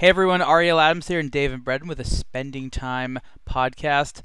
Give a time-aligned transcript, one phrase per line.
[0.00, 4.22] Hey everyone, Ariel Adams here and David Bredan with a Spending Time podcast.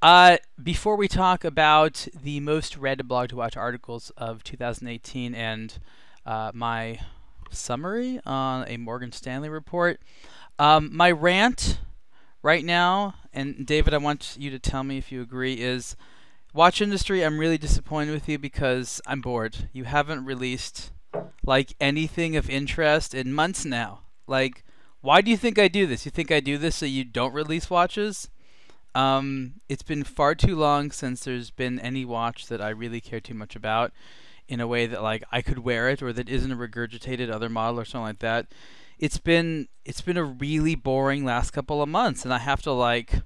[0.00, 5.80] Uh, before we talk about the most read blog to watch articles of 2018 and
[6.24, 7.00] uh, my
[7.50, 10.00] summary on a Morgan Stanley report,
[10.60, 11.80] um, my rant
[12.40, 15.96] right now, and David, I want you to tell me if you agree, is
[16.54, 17.24] watch industry.
[17.24, 19.70] I'm really disappointed with you because I'm bored.
[19.72, 20.92] You haven't released
[21.44, 24.02] like anything of interest in months now.
[24.28, 24.62] Like
[25.06, 26.04] why do you think I do this?
[26.04, 28.28] You think I do this so you don't release watches?
[28.92, 33.20] Um, it's been far too long since there's been any watch that I really care
[33.20, 33.92] too much about
[34.48, 37.48] in a way that like I could wear it or that isn't a regurgitated other
[37.48, 38.48] model or something like that.
[38.98, 42.72] It's been it's been a really boring last couple of months and I have to
[42.72, 43.20] like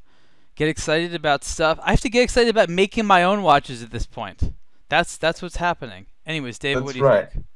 [0.56, 1.78] get excited about stuff.
[1.82, 4.52] I have to get excited about making my own watches at this point.
[4.90, 6.06] That's that's what's happening.
[6.26, 7.32] Anyways, David, That's what do you right.
[7.32, 7.46] think?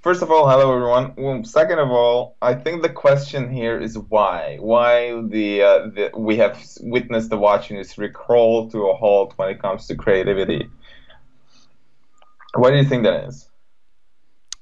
[0.00, 1.14] First of all, hello everyone.
[1.16, 4.56] Well, second of all, I think the question here is why?
[4.60, 9.48] Why the, uh, the we have witnessed the watch industry crawl to a halt when
[9.50, 10.68] it comes to creativity.
[12.54, 13.48] Why do you think that is?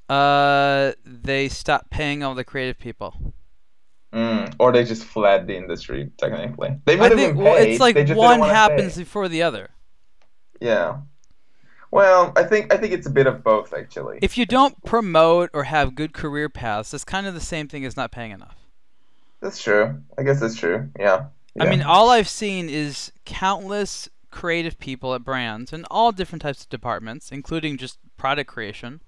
[0.09, 3.35] Uh, they stopped paying all the creative people.
[4.13, 6.77] Mm, or they just fled the industry technically.
[6.85, 7.71] They I have think been well, paid.
[7.71, 9.03] it's like one happens pay.
[9.03, 9.71] before the other.
[10.61, 10.99] Yeah.
[11.91, 14.21] Well, I think I think it's a bit of both actually.
[14.23, 17.85] If you don't promote or have good career paths, it's kind of the same thing
[17.85, 18.57] as not paying enough.
[19.41, 20.01] That's true.
[20.19, 20.91] I guess that's true.
[20.99, 21.27] Yeah.
[21.59, 26.63] I mean, all I've seen is countless creative people at brands in all different types
[26.63, 29.03] of departments, including just product creation,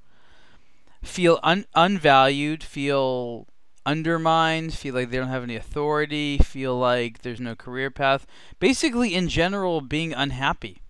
[1.02, 3.46] feel un- unvalued, feel
[3.86, 8.26] undermined, feel like they don't have any authority, feel like there's no career path.
[8.58, 10.82] Basically, in general, being unhappy.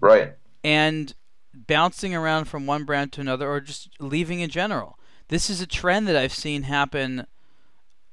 [0.00, 0.34] right.
[0.66, 1.14] And
[1.54, 4.98] bouncing around from one brand to another or just leaving in general.
[5.28, 7.28] This is a trend that I've seen happen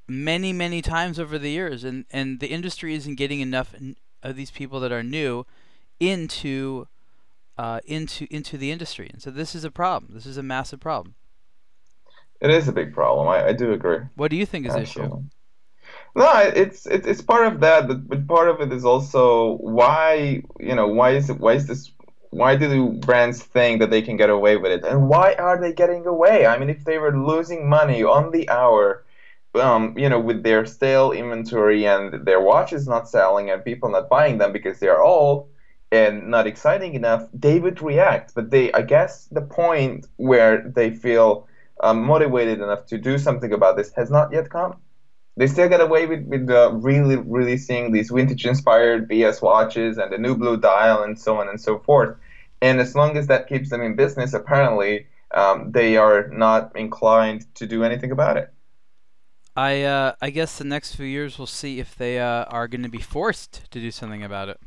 [0.07, 3.73] many, many times over the years, and, and the industry isn't getting enough
[4.21, 5.47] of these people that are new
[5.99, 6.87] into
[7.57, 10.13] uh, into into the industry, and so this is a problem.
[10.13, 11.15] This is a massive problem.
[12.39, 13.27] It is a big problem.
[13.27, 13.99] I, I do agree.
[14.15, 15.23] What do you think is the issue?
[16.15, 20.43] No, it's it's it's part of that, but, but part of it is also why
[20.59, 21.91] you know why is it why is this
[22.33, 25.73] why do brands think that they can get away with it, and why are they
[25.73, 26.45] getting away?
[26.45, 29.05] I mean, if they were losing money on the hour,
[29.55, 34.09] um, you know, with their stale inventory and their watches not selling and people not
[34.09, 35.47] buying them because they are old
[35.91, 38.33] and not exciting enough, they would react.
[38.35, 41.47] But they, I guess, the point where they feel
[41.81, 44.77] um, motivated enough to do something about this has not yet come
[45.35, 50.11] they still get away with, with uh, really releasing these vintage inspired BS watches and
[50.11, 52.17] the new blue dial and so on and so forth.
[52.63, 55.07] And as long as that keeps them in business, apparently
[55.41, 58.47] um, they are not inclined to do anything about it.
[59.55, 62.83] I uh, I guess the next few years we'll see if they uh, are going
[62.83, 64.59] to be forced to do something about it.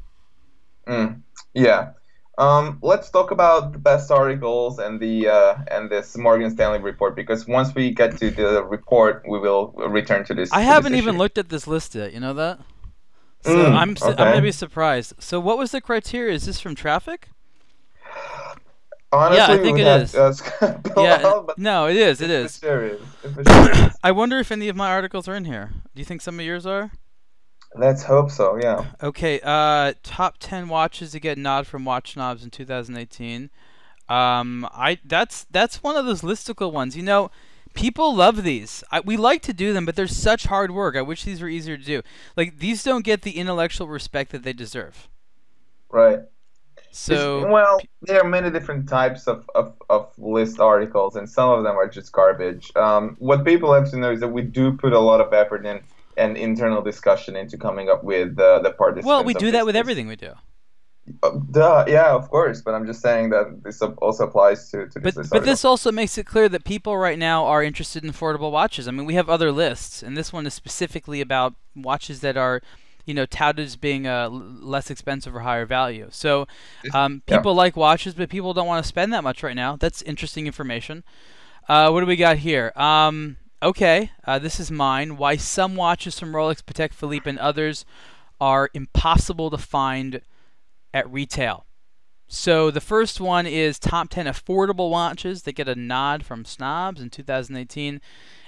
[0.87, 1.23] Mm,
[1.55, 1.93] yeah.
[2.39, 7.17] Um, let's talk about the best articles and the uh, and this Morgan Stanley report
[7.17, 10.53] because once we get to the report, we will return to this.
[10.53, 11.19] I to haven't this even issue.
[11.19, 12.13] looked at this list yet.
[12.13, 12.61] You know that?
[13.43, 15.15] So Mm, I'm su- I'm gonna be surprised.
[15.19, 16.35] So what was the criteria?
[16.35, 17.29] Is this from traffic?
[19.17, 20.15] Honestly, Yeah, I think it is.
[20.97, 21.43] yeah.
[21.57, 22.21] No, it is.
[22.21, 22.45] It is.
[22.45, 23.01] mysterious.
[23.37, 23.97] Mysterious.
[24.03, 25.71] I wonder if any of my articles are in here.
[25.95, 26.93] Do you think some of yours are?
[27.75, 28.57] Let's hope so.
[28.57, 28.87] Yeah.
[29.03, 29.41] Okay.
[29.43, 33.51] Uh, top ten watches to get nod from Watch Snobs in 2018.
[34.09, 36.97] Um, I that's that's one of those listicle ones.
[36.97, 37.31] You know,
[37.75, 38.83] people love these.
[38.91, 40.97] I, we like to do them, but they're such hard work.
[40.97, 42.03] I wish these were easier to do.
[42.37, 45.09] Like these don't get the intellectual respect that they deserve.
[45.91, 46.21] Right.
[46.97, 51.51] So It's- well, there are many different types of, of, of list articles, and some
[51.51, 52.75] of them are just garbage.
[52.75, 55.67] Um, what people have to know is that we do put a lot of effort
[55.67, 55.81] in
[56.17, 59.07] and internal discussion into coming up with uh, the participants.
[59.07, 60.33] well, we do that with everything we do.
[61.23, 64.99] Uh, duh, yeah, of course, but I'm just saying that this also applies to, to
[64.99, 68.03] this But list but this also makes it clear that people right now are interested
[68.03, 68.89] in affordable watches.
[68.89, 72.63] I mean, we have other lists, and this one is specifically about watches that are,
[73.07, 76.09] you know, touted as being uh, less expensive or higher value.
[76.11, 76.47] So,
[76.93, 77.37] um, Yeah.
[77.39, 79.77] people like watches, but people don't want to spend that much right now.
[79.77, 81.03] That's interesting information.
[81.69, 82.73] Uh, what do we got here?
[82.77, 85.17] Um, okay, uh, this is mine.
[85.17, 87.85] Why some watches from Rolex, Patek Philippe, and others
[88.41, 90.21] are impossible to find
[90.93, 91.65] at retail.
[92.29, 97.01] So the first one is top 10 affordable watches that get a nod from snobs
[97.01, 98.01] in 2018.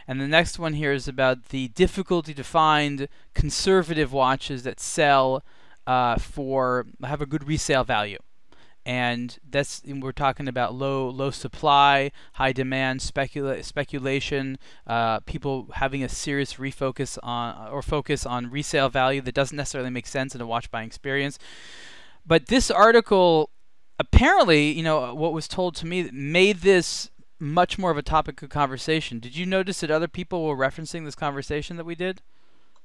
[0.08, 5.44] And the next one here is about the difficulty to find conservative watches that sell
[5.86, 8.18] uh, for have a good resale value.
[8.86, 14.56] and that's we're talking about low low supply, high demand, specula- speculation,
[14.86, 19.90] uh, people having a serious refocus on or focus on resale value that doesn't necessarily
[19.90, 21.38] make sense in a watch buying experience.
[22.26, 23.50] But this article,
[23.98, 28.42] apparently, you know, what was told to me made this much more of a topic
[28.42, 29.18] of conversation.
[29.18, 32.20] Did you notice that other people were referencing this conversation that we did?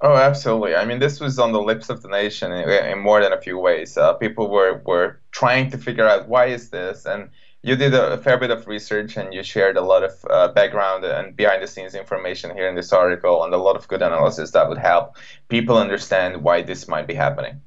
[0.02, 0.76] Oh, absolutely.
[0.76, 3.40] I mean, this was on the lips of the nation in, in more than a
[3.40, 3.98] few ways.
[3.98, 7.30] Uh, people were, were trying to figure out why is this, and
[7.64, 10.50] you did a, a fair bit of research and you shared a lot of uh,
[10.50, 14.02] background and behind the scenes information here in this article and a lot of good
[14.02, 15.16] analysis that would help
[15.48, 17.62] people understand why this might be happening.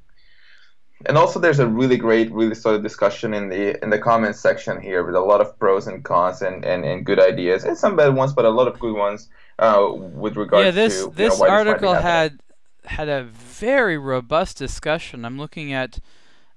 [1.05, 4.81] And also, there's a really great, really solid discussion in the in the comments section
[4.81, 7.97] here with a lot of pros and cons and, and, and good ideas and some
[7.97, 9.29] bad ones, but a lot of good ones
[9.59, 12.41] uh, with regards yeah, this, to this know, article had
[12.87, 15.25] had a very robust discussion.
[15.25, 15.99] I'm looking at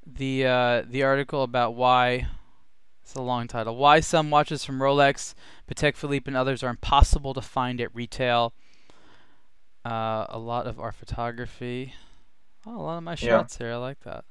[0.06, 2.28] the uh, the article about why
[3.04, 3.76] it's a long title.
[3.76, 5.34] Why some watches from Rolex,
[5.70, 8.54] Patek Philippe, and others are impossible to find at retail.
[9.86, 11.94] Uh, a lot of our photography.
[12.66, 13.68] Oh, a lot of my shots yeah.
[13.68, 13.74] here.
[13.74, 14.26] I like that.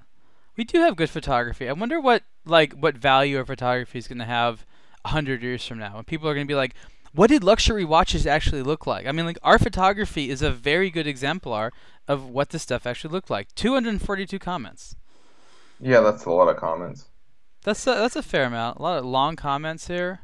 [0.56, 1.68] We do have good photography.
[1.68, 4.66] I wonder what like what value our photography is going to have
[5.04, 6.74] a hundred years from now, when people are going to be like,
[7.12, 9.06] what did luxury watches actually look like?
[9.06, 11.72] I mean, like our photography is a very good exemplar
[12.06, 13.54] of what this stuff actually looked like.
[13.54, 14.96] 242 comments.
[15.80, 17.06] Yeah, that's a lot of comments.
[17.64, 18.78] That's a, that's a fair amount.
[18.78, 20.20] A lot of long comments here.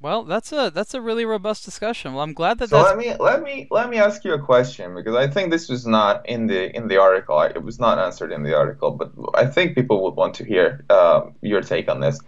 [0.00, 2.14] Well, that's a that's a really robust discussion.
[2.14, 2.68] Well, I'm glad that.
[2.68, 2.90] So that's...
[2.90, 5.86] let me let me let me ask you a question because I think this was
[5.86, 7.40] not in the in the article.
[7.40, 10.84] It was not answered in the article, but I think people would want to hear
[10.88, 12.20] uh, your take on this.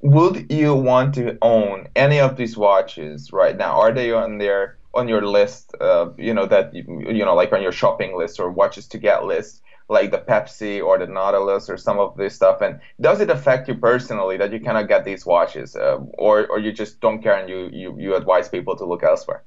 [0.00, 3.80] Would you want to own any of these watches right now?
[3.80, 5.76] Are they on their on your list?
[5.80, 8.98] Uh, you know that you, you know like on your shopping list or watches to
[8.98, 12.60] get list like the Pepsi or the Nautilus or some of this stuff?
[12.60, 16.58] And does it affect you personally that you cannot get these watches, uh, or or
[16.58, 19.44] you just don't care and you, you you advise people to look elsewhere?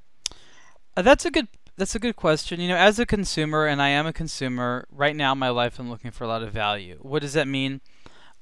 [0.95, 1.47] Uh, that's a good
[1.77, 2.59] that's a good question.
[2.61, 5.79] You know, as a consumer, and I am a consumer right now in my life,
[5.79, 6.99] I'm looking for a lot of value.
[7.01, 7.81] What does that mean?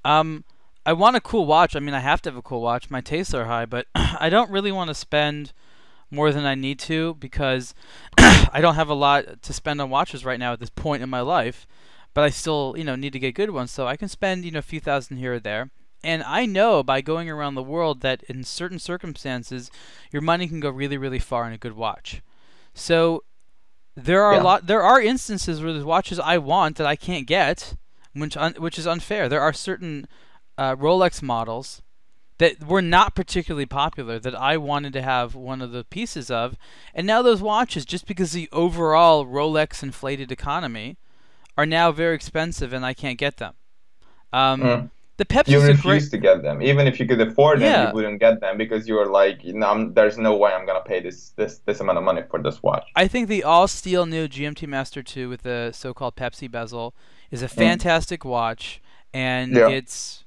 [0.06, 0.44] Um,
[0.86, 1.76] I want a cool watch.
[1.76, 2.90] I mean, I have to have a cool watch.
[2.90, 5.54] My tastes are high, but I don't really want to spend
[6.12, 7.74] more than I need to because
[8.18, 11.10] I don't have a lot to spend on watches right now at this point in
[11.10, 11.66] my life
[12.14, 13.72] but I still, you know, need to get good ones.
[13.72, 15.70] So I can spend, you know, a few thousand here or there.
[16.04, 19.72] And I know by going around the world that in certain circumstances,
[20.12, 22.22] your money can go really, really far in a good watch.
[22.74, 23.24] So
[23.96, 24.42] there are yeah.
[24.42, 24.68] a lot.
[24.68, 27.76] There are instances where there's watches I want that I can't get,
[28.14, 29.30] which un, which is unfair.
[29.30, 30.08] There are certain
[30.58, 31.82] uh, Rolex models
[32.40, 36.58] that were not particularly popular that I wanted to have one of the pieces of,
[36.94, 40.98] and now those watches, just because the overall Rolex inflated economy,
[41.58, 43.54] are now very expensive and I can't get them.
[44.32, 44.90] Um, mm.
[45.18, 45.50] The Pepsi.
[45.50, 46.12] You refuse great...
[46.12, 47.72] to get them, even if you could afford them.
[47.72, 47.88] Yeah.
[47.90, 50.82] You wouldn't get them because you were like, you know, there's no way I'm gonna
[50.82, 52.90] pay this this this amount of money for this watch.
[52.96, 56.96] I think the all steel new GMT Master 2 with the so-called Pepsi bezel
[57.30, 57.56] is a hmm.
[57.56, 58.30] fantastic mm.
[58.32, 58.82] watch,
[59.14, 59.70] and yeah.
[59.70, 60.24] it's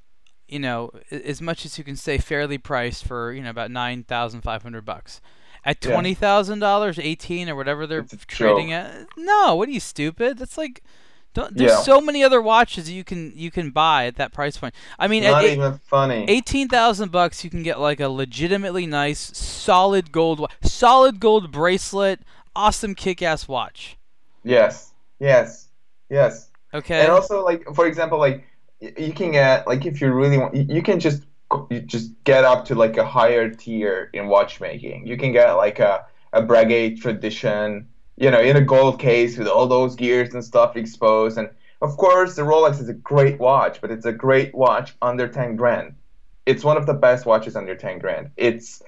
[0.47, 4.05] you know as much as you can say fairly priced for you know about nine
[4.05, 5.21] thousand five hundred bucks.
[5.65, 8.87] At twenty thousand dollars, eighteen or whatever they're trading joke.
[8.87, 9.07] at.
[9.17, 10.39] No, what are you stupid?
[10.39, 10.85] That's like
[11.37, 11.83] don't, there's yeah.
[11.83, 14.75] so many other watches you can you can buy at that price point.
[14.99, 16.25] I mean, not at even funny.
[16.29, 22.21] Eighteen thousand bucks, you can get like a legitimately nice, solid gold, solid gold bracelet,
[22.57, 23.99] awesome kick-ass watch.
[24.45, 25.69] Yes, yes,
[26.09, 26.49] yes.
[26.73, 27.03] Okay.
[27.03, 28.47] And also, like for example, like
[28.81, 31.25] you can get like if you really want, you can just
[31.71, 35.07] you just get up to like a higher tier in watchmaking.
[35.07, 39.49] You can get like a a Breguet tradition you know, in a gold case with
[39.49, 41.39] all those gears and stuff exposed.
[41.39, 41.51] And
[41.83, 45.57] of course, the Rolex is a great watch, but it's a great watch under 10
[45.57, 45.95] grand.
[46.47, 48.31] It's one of the best watches under 10 grand.
[48.37, 48.83] It's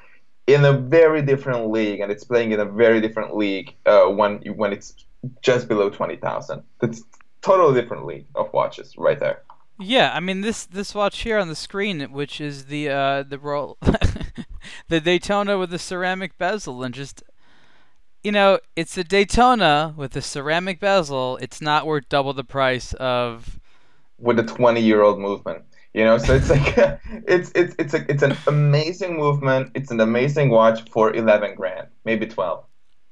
[0.46, 4.38] in a very different league, and it's playing in a very different league uh, when
[4.56, 4.94] when it's
[5.42, 6.62] just below 20,000.
[6.82, 7.02] It's
[7.42, 9.42] totally different league of watches right there.
[9.80, 13.38] Yeah, I mean this this watch here on the screen, which is the uh, the
[14.88, 17.22] the Daytona with the ceramic bezel, and just
[18.22, 21.38] you know, it's a Daytona with a ceramic bezel.
[21.40, 23.58] It's not worth double the price of
[24.18, 25.62] with a 20 year old movement.
[25.94, 26.74] You know, so it's like
[27.26, 29.72] it's it's it's a, it's an amazing movement.
[29.74, 32.64] It's an amazing watch for 11 grand, maybe 12,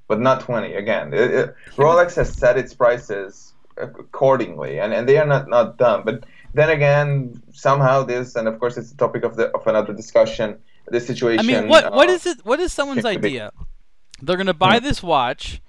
[0.08, 0.74] but not 20.
[0.74, 5.78] Again, it, it, Rolex has set its prices accordingly, and, and they are not not
[5.78, 6.02] dumb.
[6.04, 9.92] But then again, somehow this, and of course, it's the topic of the of another
[9.92, 10.58] discussion.
[10.88, 11.40] This situation.
[11.40, 12.44] I mean, what uh, what is it?
[12.44, 13.50] What is someone's idea?
[14.22, 15.60] They're gonna buy this watch,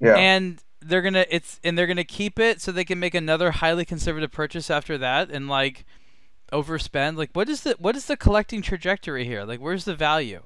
[0.00, 0.16] yeah.
[0.16, 3.84] and they're gonna it's and they're gonna keep it so they can make another highly
[3.84, 5.84] conservative purchase after that and like
[6.52, 7.16] overspend.
[7.16, 9.44] Like, what is the what is the collecting trajectory here?
[9.44, 10.42] Like, where's the value?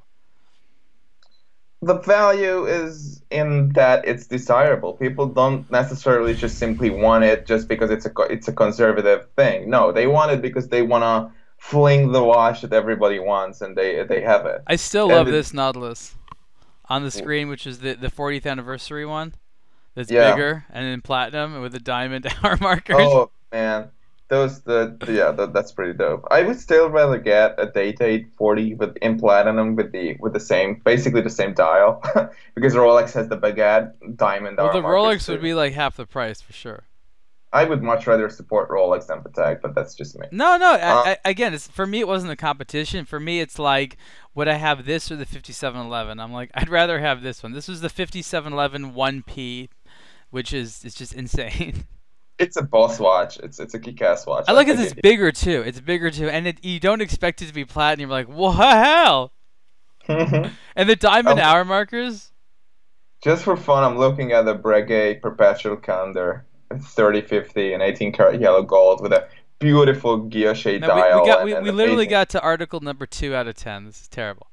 [1.82, 4.92] the value is in that it's desirable.
[4.94, 9.68] People don't necessarily just simply want it just because it's a it's a conservative thing.
[9.68, 13.76] No, they want it because they want to fling the watch that everybody wants, and
[13.76, 14.62] they they have it.
[14.68, 16.14] I still And love this Nautilus
[16.92, 19.34] on the screen, which is the the 40th anniversary one.
[19.94, 20.32] That's Yeah.
[20.32, 22.96] bigger and in platinum with the diamond hour markers.
[22.99, 23.90] Oh man,
[24.28, 26.26] those the yeah, that, that's pretty dope.
[26.30, 30.40] I would still rather get a Date 40 with in platinum with the with the
[30.40, 32.02] same basically the same dial
[32.54, 34.58] because Rolex has the baguette diamond.
[34.58, 34.82] R markers.
[34.82, 36.84] Well, the Rolex would be like half the price for sure.
[37.52, 40.26] I would much rather support Rolex than Patek, but that's just me.
[40.32, 40.73] No, no.
[40.73, 42.00] Uh, I, I, again, it's for me.
[42.00, 43.04] It wasn't a competition.
[43.04, 43.99] For me, it's like,
[44.35, 46.18] would I have this or the 5711?
[46.18, 47.52] I'm like, I'd rather have this one.
[47.52, 49.68] This was the 5711 1P,
[50.30, 51.85] which is it's just insane.
[52.38, 53.37] It's a boss watch.
[53.38, 54.47] It's it's a kick-ass watch.
[54.49, 54.80] I like it.
[54.80, 55.62] It's bigger too.
[55.64, 58.11] It's bigger too, and it, you don't expect it to be platinum.
[58.11, 59.32] You're like, what the hell?
[60.75, 62.32] And the diamond Um, hour markers.
[63.23, 66.44] Just for fun, I'm looking at the Breguet perpetual calendar,
[66.81, 69.26] 3050 and 18 karat yellow gold with a
[69.59, 70.29] beautiful
[70.81, 71.23] No, we, dial.
[71.23, 73.55] we got and- we, and we literally amazing- got to article number two out of
[73.55, 73.87] ten.
[73.87, 74.49] This is terrible.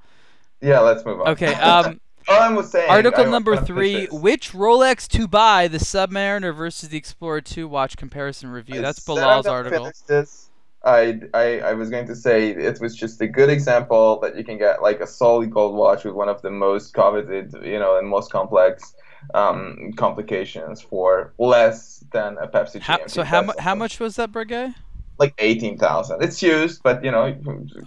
[0.62, 1.30] Yeah, let's move on.
[1.30, 1.54] Okay.
[1.62, 2.90] Um, All I was saying.
[2.90, 4.06] article number three.
[4.08, 5.68] Which Rolex to buy?
[5.68, 8.82] The Submariner versus the Explorer 2 watch comparison review.
[8.82, 9.92] That's Bilal's article.
[10.06, 10.50] This.
[10.84, 14.44] I, I, I was going to say it was just a good example that you
[14.44, 17.98] can get like a solid gold watch with one of the most coveted, you know,
[17.98, 18.94] and most complex
[19.34, 24.32] um, complications for less than a Pepsi How, so how mu- how much was that
[24.32, 24.76] Breguet?
[25.18, 26.24] Like eighteen thousand.
[26.24, 27.38] It's used, but you know,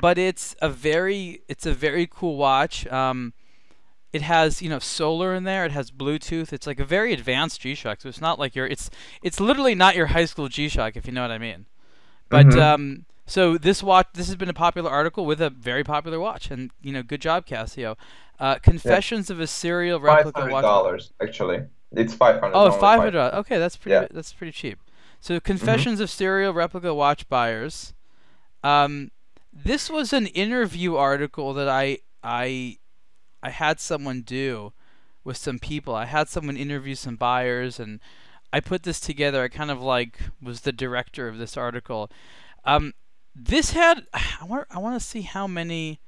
[0.00, 2.86] But it's a very it's a very cool watch.
[2.88, 3.32] Um,
[4.12, 5.64] it has you know solar in there.
[5.64, 6.52] It has Bluetooth.
[6.52, 8.00] It's like a very advanced G-Shock.
[8.00, 8.90] So it's not like your it's
[9.22, 11.66] it's literally not your high school G-Shock if you know what I mean.
[12.28, 12.60] But Mhm.
[12.60, 16.50] um, so this watch this has been a popular article with a very popular watch,
[16.50, 17.96] and you know good job Casio.
[18.40, 20.62] Uh, Confessions of a Serial Five Replica hundred Watch.
[20.62, 21.62] dollars actually.
[21.92, 22.54] It's five hundred.
[22.56, 23.34] Oh, five hundred.
[23.38, 23.94] Okay, that's pretty.
[23.94, 24.08] Yeah.
[24.10, 24.78] That's pretty cheap.
[25.20, 27.94] So, Confessions of Serial Replica Watch Buyers.
[28.62, 29.10] Um,
[29.54, 32.78] this was an interview article that I I
[33.42, 34.72] I had someone do
[35.22, 35.94] with some people.
[35.94, 38.00] I had someone interview some buyers, and
[38.52, 39.42] I put this together.
[39.42, 42.10] I kind of like was the director of this article.
[42.64, 42.92] Um,
[43.34, 46.00] this had I want I want to see how many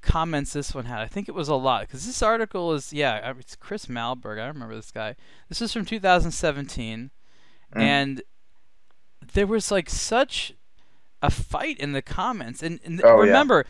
[0.00, 1.00] comments this one had.
[1.00, 4.40] I think it was a lot because this article is yeah, it's Chris Malberg.
[4.40, 5.16] I remember this guy.
[5.48, 7.10] This is from 2017,
[7.74, 7.80] Mm.
[7.82, 8.22] and
[9.34, 10.54] there was like such
[11.22, 12.62] a fight in the comments.
[12.62, 13.26] And, and Oh, yeah.
[13.28, 13.66] remember,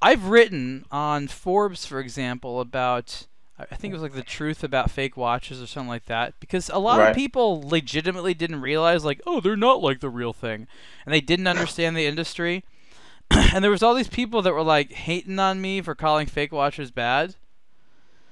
[0.00, 3.26] I've written on Forbes, for example, about
[3.58, 6.34] I I think it was like the truth about fake watches or something like that
[6.40, 7.10] because a lot Right.
[7.10, 10.66] of people legitimately didn't realize like oh they're not like the real thing
[11.04, 12.64] and they didn't understand the industry
[13.30, 16.50] and there was all these people that were like hating on me for calling fake
[16.50, 17.36] watches bad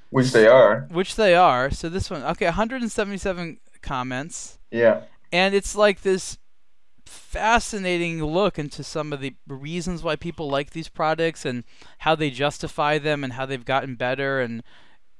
[0.08, 0.88] Which they are.
[0.90, 5.02] which they are so this one okay 177 comments Yeah.
[5.32, 6.38] and it's like this
[7.10, 11.64] fascinating look into some of the reasons why people like these products and
[11.98, 14.62] how they justify them and how they've gotten better and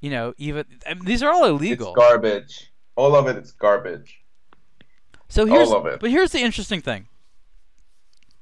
[0.01, 1.89] you know even I mean, these are all illegal.
[1.89, 2.73] It's garbage.
[2.95, 4.21] All of it is garbage.
[5.29, 6.01] So here's all of it.
[6.01, 7.09] but here's the interesting thing.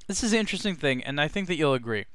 [0.07, 2.07] This is the interesting thing, and I think that you'll agree.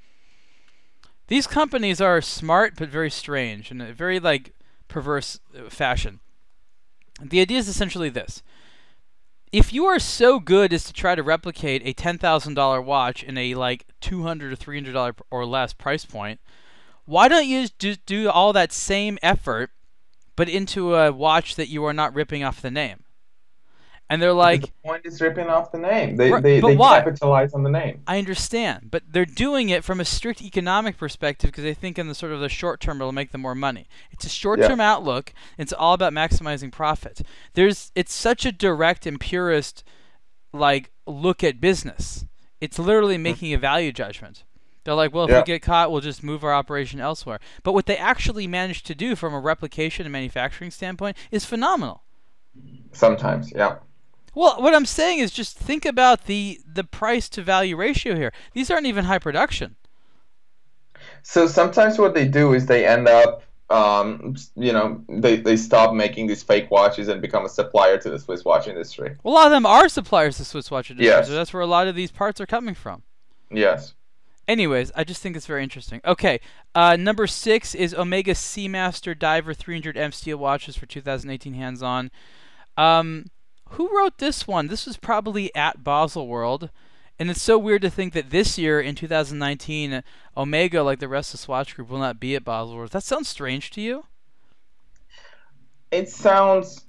[1.27, 4.53] These companies are smart but very strange in a very like
[4.87, 6.19] perverse uh, fashion.
[7.21, 8.43] The idea is essentially this:
[9.53, 13.23] if you are so good as to try to replicate a ten thousand dollar watch
[13.23, 16.41] in a like two hundred or three hundred dollar or less price point,
[17.05, 19.69] why don't you just do all that same effort,
[20.35, 23.03] but into a watch that you are not ripping off the name?
[24.13, 26.17] And they're like, the point is ripping off the name.
[26.17, 26.99] They Right, they, why?
[26.99, 28.03] capitalize on the name.
[28.05, 32.07] I understand, but they're doing it from a strict economic perspective because they think in
[32.07, 33.87] the sort of the short term it'll make them more money.
[34.11, 35.33] It's a short term outlook.
[35.57, 37.23] It's all about maximizing profit.
[37.55, 39.83] There's it's such a direct and purist
[40.53, 42.27] like look at business.
[42.61, 43.23] It's literally mm-hmm.
[43.23, 44.43] making a value judgment.
[44.83, 45.39] They're like, well, if Yeah.
[45.39, 47.39] we get caught, we'll just move our operation elsewhere.
[47.63, 52.03] But what they actually managed to do from a replication and manufacturing standpoint is phenomenal.
[52.91, 53.77] Sometimes, yeah.
[54.35, 58.33] Well, what I'm saying is just think about the the price to value ratio here.
[58.53, 59.75] These aren't even high production.
[61.21, 65.93] So sometimes what they do is they end up, um, you know, they, they stop
[65.93, 69.15] making these fake watches and become a supplier to the Swiss watch industry.
[69.23, 71.27] Well, a lot of them are suppliers to Swiss watch industry, Yes.
[71.27, 73.03] so that's where a lot of these parts are coming from.
[73.51, 73.93] Yes.
[74.47, 76.01] Anyways, I just think it's very interesting.
[76.03, 76.41] Okay,
[76.75, 82.11] uh, number six is Omega Seamaster Diver 300M steel watches for 2018 hands-on.
[82.75, 83.27] Um,
[83.73, 84.67] who wrote this one?
[84.67, 86.69] This was probably at Basel World,
[87.17, 90.03] and it's so weird to think that this year in 2019,
[90.37, 92.91] Omega, like the rest of Swatch Group, will not be at Basel World.
[92.91, 94.05] That sounds strange to you?
[95.91, 96.85] It sounds,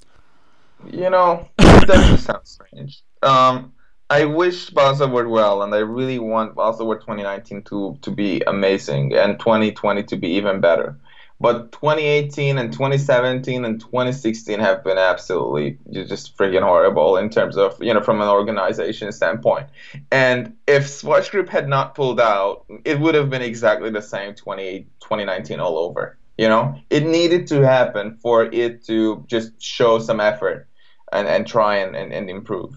[0.87, 3.03] you know, it doesn't sound strange.
[3.23, 3.73] Um,
[4.11, 9.39] I wish Baselworld well, and I really want Baselworld 2019 to to be amazing and
[9.39, 10.99] 2020 to be even better.
[11.41, 17.77] But 2018 and 2017 and 2016 have been absolutely just freaking horrible in terms of,
[17.83, 19.67] you know, from an organization standpoint.
[20.13, 24.35] And if Swatch Group had not pulled out, it would have been exactly the same
[24.35, 26.19] 20, 2019 all over.
[26.39, 30.69] You know, it needed to happen for it to just show some effort
[31.13, 32.75] and, and try and, and, and improve.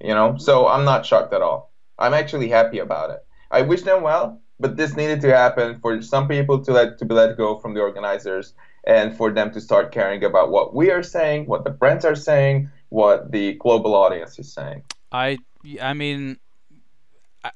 [0.00, 1.72] You know, so I'm not shocked at all.
[1.98, 3.24] I'm actually happy about it.
[3.50, 7.04] I wish them well, but this needed to happen for some people to let to
[7.04, 10.90] be let go from the organizers and for them to start caring about what we
[10.90, 14.82] are saying, what the brands are saying, what the global audience is saying.
[15.12, 15.38] I
[15.80, 16.38] I mean,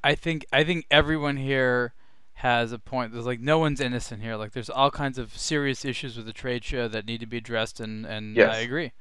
[0.04, 1.94] I- think I think everyone here
[2.34, 3.12] has a point.
[3.12, 4.36] There's like no one's innocent here.
[4.36, 7.38] Like there's all kinds of serious issues with the trade show that need to be
[7.38, 8.54] addressed, and and Yes.
[8.54, 8.92] I agree.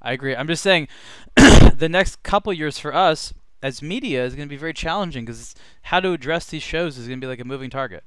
[0.00, 0.34] I agree.
[0.36, 0.88] I'm just saying,
[1.74, 5.54] the next couple years for us as media is going to be very challenging because
[5.82, 8.04] how to address these shows is going to be like a moving target.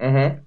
[0.00, 0.40] Mm-hmm.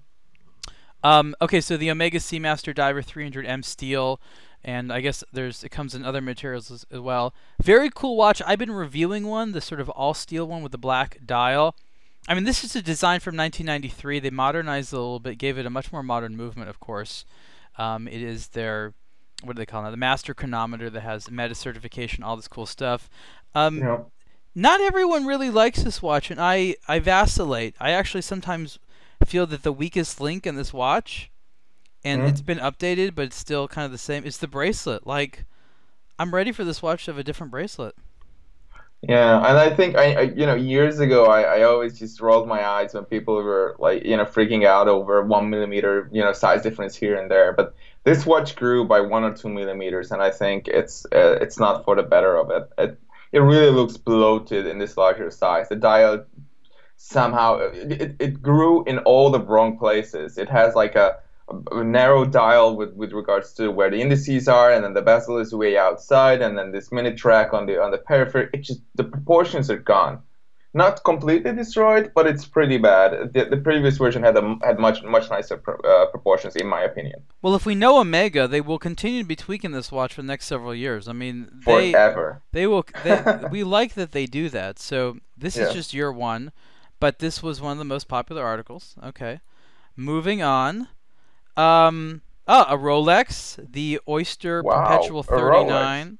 [1.02, 4.20] Um, okay, so the Omega Seamaster Diver 300M steel,
[4.64, 7.34] and I guess there's it comes in other materials as, as well.
[7.62, 8.42] Very cool watch.
[8.44, 11.76] I've been reviewing one, the sort of all steel one with the black dial.
[12.26, 14.20] I mean, this is a design from 1993.
[14.20, 17.24] They modernized it a little bit, gave it a much more modern movement, of course.
[17.78, 18.92] Um, it is their
[19.42, 19.90] what do they call it?
[19.92, 23.08] The master chronometer that has METAS certification, all this cool stuff.
[23.54, 24.04] Um, Yeah.
[24.54, 27.76] not everyone really likes this watch, and I, I vacillate.
[27.80, 28.78] I actually sometimes
[29.24, 31.30] feel that the weakest link in this watch,
[32.04, 32.28] and Mhm.
[32.28, 34.24] it's been updated, but it's still kind of the same.
[34.26, 35.06] It's the bracelet.
[35.06, 35.46] Like,
[36.18, 37.96] I'm ready for this watch to have a different bracelet.
[39.02, 42.48] Yeah, and I think I, I you know, years ago I, I always just rolled
[42.48, 46.32] my eyes when people were like, you know, freaking out over one millimeter, you know,
[46.32, 47.52] size difference here and there.
[47.52, 51.60] But this watch grew by one or two millimeters, and I think it's uh, it's
[51.60, 52.68] not for the better of it.
[52.76, 52.98] It
[53.32, 55.68] it really looks bloated in this larger size.
[55.68, 56.24] The dial
[56.96, 60.36] somehow it, it, grew in all the wrong places.
[60.36, 61.18] It has like a,
[61.70, 65.38] a narrow dial with, with regards to where the indices are, and then the bezel
[65.38, 68.48] is way outside, and then this minute track on the on the periphery.
[68.52, 70.22] It just the proportions are gone.
[70.74, 73.32] Not completely destroyed, but it's pretty bad.
[73.32, 76.82] The, the previous version had a, had much much nicer pro, uh, proportions, in my
[76.82, 77.22] opinion.
[77.40, 80.28] Well, if we know Omega, they will continue to be tweaking this watch for the
[80.28, 81.08] next several years.
[81.08, 82.42] I mean, they Forever.
[82.52, 82.84] they will.
[83.02, 84.78] They, we like that they do that.
[84.78, 86.52] So this is just year one,
[87.00, 88.94] but this was one of the most popular articles.
[89.02, 89.40] Okay,
[89.96, 90.88] moving on.
[91.56, 95.68] Um, oh, a Rolex, the Oyster Wow, Perpetual Rolex.
[95.68, 96.18] 39.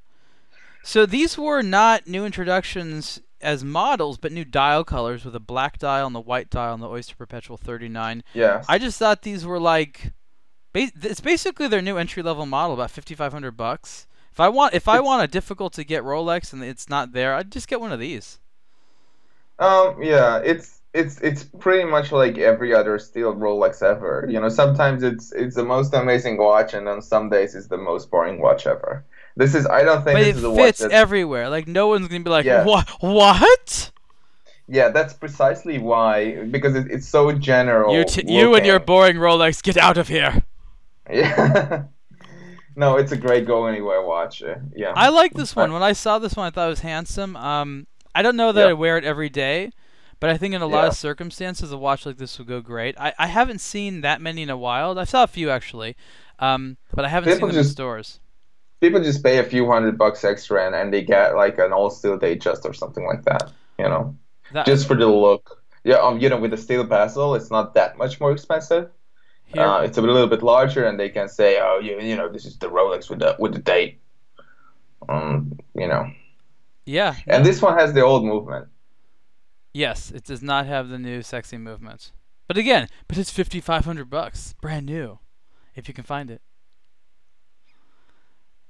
[0.82, 5.78] So these were not new introductions as models, but new dial colors with a black
[5.78, 8.22] dial and the white dial on the Oyster Perpetual 39.
[8.32, 8.64] Yeah.
[8.68, 10.12] I just thought these were like,
[10.72, 14.88] ba- it's basically their new entry level model, about 5,500 bucks If I want, if
[14.88, 17.92] I want a difficult to get Rolex and it's not there, I'd just get one
[17.92, 18.38] of these.
[19.58, 24.26] Um, yeah, it's it's it's pretty much like every other steel Rolex ever.
[24.28, 27.76] You know, sometimes it's it's the most amazing watch, and on some days it's the
[27.78, 29.04] most boring watch ever.
[29.38, 31.48] This is I don't think But this is a watch fits everywhere.
[31.48, 32.64] Like no one's gonna be like, Yeah.
[32.64, 32.88] what?
[33.00, 33.92] What?
[34.66, 37.94] yeah, that's precisely why because it, it's so general.
[37.94, 40.42] You, t- you and your boring Rolex, get out of here.
[41.08, 41.84] Yeah.
[42.76, 44.42] no, it's a great go anywhere watch.
[44.42, 44.92] uh, Yeah.
[44.94, 45.72] I like this one.
[45.72, 47.36] When I saw this one, I thought it was handsome.
[47.36, 48.70] Um, I don't know that Yeah.
[48.70, 49.70] I wear it every day,
[50.20, 50.88] but I think in a lot Yeah.
[50.88, 52.94] of circumstances, a watch like this would go great.
[52.98, 54.98] I, I haven't seen that many in a while.
[54.98, 55.96] I saw a few actually,
[56.40, 58.20] um, but I haven't People seen them in stores.
[58.80, 61.90] People just pay a few hundred bucks extra and, and they get like an all
[61.90, 63.52] steel Datejust or something like that.
[63.78, 64.16] You know,
[64.52, 65.62] That, just for the look.
[65.84, 68.90] Yeah, um, you know, with the steel bezel, it's not that much more expensive.
[69.46, 72.28] here, Uh, it's a little bit larger, and they can say, "Oh, you, you know,
[72.28, 74.00] this is the Rolex with the with the date."
[75.08, 76.10] Um, you know,
[76.84, 77.14] yeah.
[77.26, 78.68] and this one has the old movement.
[79.72, 82.12] Yes, it does not have the new sexy movements.
[82.48, 85.20] But again, but it's fifty five hundred bucks, brand new,
[85.74, 86.42] if you can find it.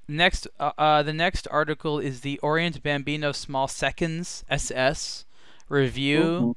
[0.09, 5.27] Next, uh, uh, the next article is the Orient Bambino Small Seconds SS
[5.68, 6.57] review.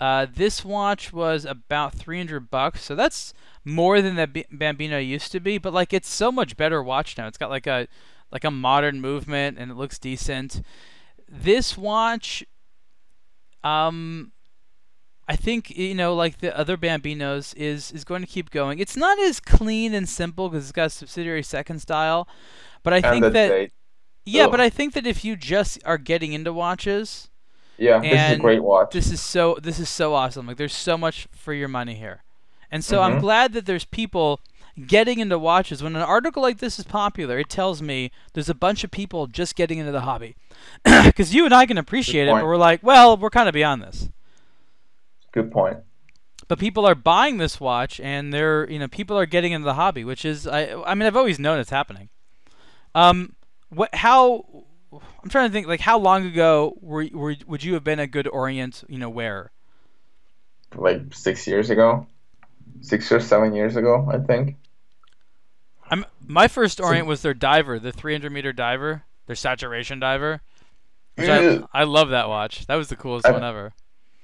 [0.00, 3.34] Uh, this watch was about three hundred bucks, so that's
[3.66, 5.58] more than the B- Bambino used to be.
[5.58, 7.26] But like, it's so much better watch now.
[7.26, 7.86] It's got like a
[8.32, 10.62] like a modern movement, and it looks decent.
[11.28, 12.44] This watch
[13.62, 14.32] um,
[15.30, 18.78] I think you know, like the other Bambinos, is is going to keep going.
[18.80, 22.28] It's not as clean and simple because it's got a subsidiary second style,
[22.82, 23.72] but I And think that date.
[24.24, 24.50] yeah, Ugh.
[24.50, 27.30] but I think that if you just are getting into watches,
[27.78, 28.92] Yeah, this is a great watch.
[28.92, 30.46] this is so this is so awesome.
[30.48, 32.24] Like there's so much for your money here,
[32.70, 33.20] and so I'm Mhm.
[33.20, 34.40] glad that there's people
[34.86, 35.82] getting into watches.
[35.82, 39.26] When an article like this is popular, it tells me there's a bunch of people
[39.28, 40.34] just getting into the hobby.
[41.04, 43.82] Because you and I can appreciate it, but we're like, well, we're kind of beyond
[43.82, 44.08] this.
[45.32, 45.78] Good point.
[46.48, 49.74] but people are buying this watch and they're you know people are getting into the
[49.74, 52.08] hobby which is i i mean i've always known it's happening
[52.94, 53.34] um
[53.68, 54.44] what how
[55.22, 58.06] i'm trying to think like how long ago were, were would you have been a
[58.08, 59.52] good orient you know wearer
[60.74, 62.06] Like six years ago,
[62.80, 64.56] six or seven years ago, I think.
[65.90, 70.40] i'm my first orient was their diver the 300 meter diver their saturation diver
[71.16, 71.28] which.
[71.28, 73.72] I, I love that watch that was the coolest I- one ever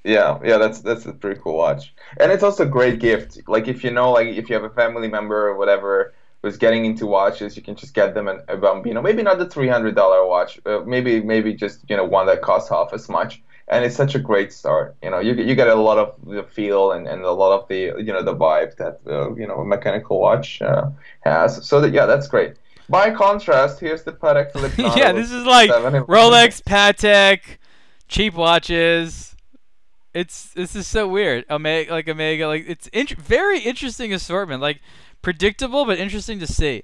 [0.07, 3.41] Yeah, yeah, that's that's a pretty cool watch, and it's also a great gift.
[3.49, 6.85] Like if you know, like if you have a family member or whatever who's getting
[6.85, 9.03] into watches, you can just get them an, a Bambino.
[9.03, 12.41] Maybe not the three hundred dollar watch, uh, maybe maybe just you know one that
[12.41, 13.43] costs half as much.
[13.69, 14.95] And it's such a great start.
[15.03, 17.67] You know, you you get a lot of the feel and, and a lot of
[17.67, 20.89] the you know the vibe that uh, you know a mechanical watch uh,
[21.23, 21.67] has.
[21.67, 22.55] So that yeah, that's great.
[22.89, 24.81] By contrast, here's the Patek Philippe.
[24.97, 25.69] yeah this is like
[26.07, 27.41] rolex patek
[28.07, 29.36] cheap watches
[30.17, 34.81] it's this is so weird omega like omega like it's int- very interesting assortment like
[35.21, 36.83] predictable but interesting to see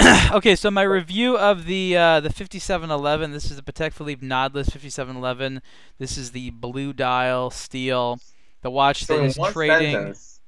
[0.32, 4.70] okay so my review of the uh, the 5711 this is the Patek Philippe Nautilus
[4.70, 5.62] 5711
[5.98, 8.18] this is the blue dial steel
[8.62, 10.40] the watch So that is trading sentence,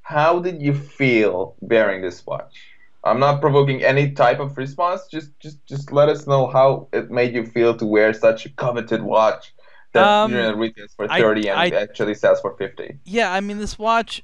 [0.00, 2.54] how did you feel wearing this watch?
[3.04, 5.06] I'm not provoking any type of response.
[5.08, 8.50] Just, just, just let us know how it made you feel to wear such a
[8.50, 9.52] coveted watch
[9.92, 12.98] that Um, you know, retails for I- 30 and I- actually sells for 50.
[13.04, 14.22] Yeah, I mean this watch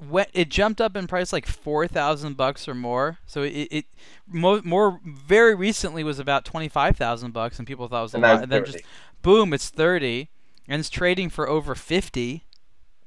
[0.00, 3.18] went it jumped up in price like 4000 bucks or more.
[3.26, 3.84] So it it
[4.26, 8.22] mo- more very recently was about 25,000 bucks and people thought it was a And
[8.22, 8.72] lot and then 30.
[8.72, 8.84] just
[9.22, 10.28] boom it's 30
[10.68, 12.44] and it's trading for over 50.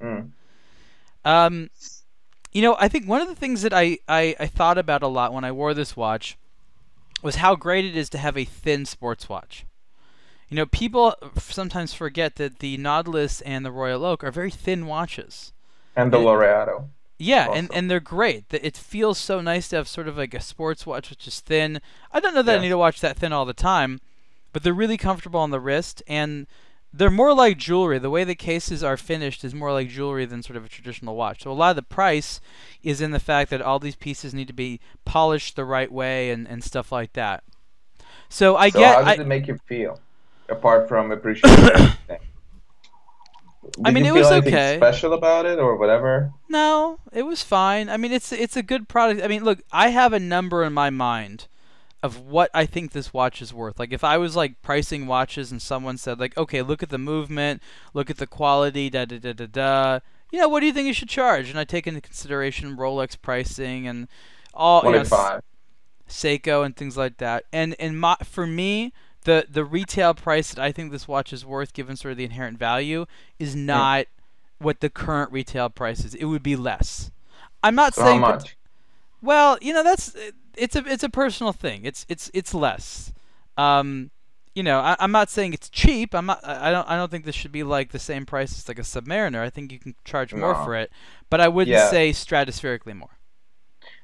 [0.02, 0.32] Mm.
[1.26, 1.70] Um
[2.54, 5.08] you know, I think one of the things that I, I, I thought about a
[5.08, 6.38] lot when I wore this watch
[7.22, 9.66] was how great it is to have a thin sports watch.
[10.50, 14.86] You know, people sometimes forget that the Nautilus and the Royal Oak are very thin
[14.86, 15.54] watches.
[15.96, 16.90] And the Laureato.
[17.18, 17.78] Yeah, and, Awesome.
[17.78, 18.46] and they're great.
[18.52, 21.80] It feels so nice to have sort of like a sports watch which is thin.
[22.12, 24.02] I don't know that I need to watch that thin all the time,
[24.54, 26.46] but they're really comfortable on the wrist and
[26.94, 28.00] they're more like jewelry.
[28.00, 31.16] The way the cases are finished is more like jewelry than sort of a traditional
[31.16, 31.44] watch.
[31.44, 32.40] So a lot of the price
[32.84, 36.30] is in the fact that all these pieces need to be polished the right way
[36.32, 37.44] and, and stuff like that.
[38.28, 40.00] So I so get how did I, it make you feel?
[40.50, 42.20] Apart from appreciating everything?
[43.84, 44.78] I mean, it was okay.
[44.78, 46.32] special about it or whatever?
[46.50, 47.90] No, it was fine.
[47.90, 49.22] I mean, it's it's a good product.
[49.24, 51.48] I mean, look, I have a number in my mind
[52.04, 53.80] of what I think this watch is worth.
[53.80, 56.98] Like if I was like pricing watches and someone said like, "Okay, look at the
[56.98, 57.62] movement,
[57.94, 60.00] look at the quality, da da da da da."
[60.32, 61.50] You know, what do you think you should charge?
[61.50, 64.08] And I take into consideration Rolex pricing and
[64.54, 65.40] all you know,
[66.08, 67.46] Seiko and things like that.
[67.52, 68.94] And and my, for me,
[69.26, 72.26] the the retail price that I think this watch is worth, given sort of the
[72.26, 73.06] inherent value,
[73.40, 74.08] is not
[74.60, 76.16] what the current retail price is.
[76.16, 77.12] It would be less.
[77.64, 78.22] I'm not So saying.
[78.22, 78.58] how much?
[79.22, 80.16] well, you know that's
[80.56, 81.86] it's a it's a personal thing.
[81.86, 83.14] It's it's it's less.
[83.58, 84.12] Um,
[84.56, 86.16] you know, I, I'm not saying it's cheap.
[86.16, 86.40] I'm not.
[86.44, 86.90] I I don't.
[86.90, 89.40] I don't think this should be like the same price as like a Submariner.
[89.42, 90.64] I think you can charge more No.
[90.64, 90.92] for it,
[91.30, 91.90] but I wouldn't Yeah.
[91.90, 93.18] say stratospherically more.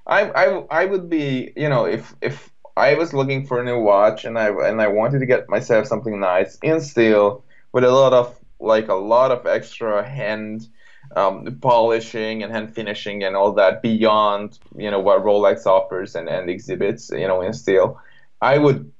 [0.07, 0.45] I, I,
[0.81, 4.37] I would be, you know, if if I was looking for a new watch and
[4.37, 8.37] I and I wanted to get myself something nice in steel with a lot of
[8.59, 10.67] like a lot of extra hand
[11.15, 16.29] um, polishing and hand finishing and all that beyond you know what Rolex offers and,
[16.29, 17.99] and exhibits, you know, in steel,
[18.41, 18.91] I would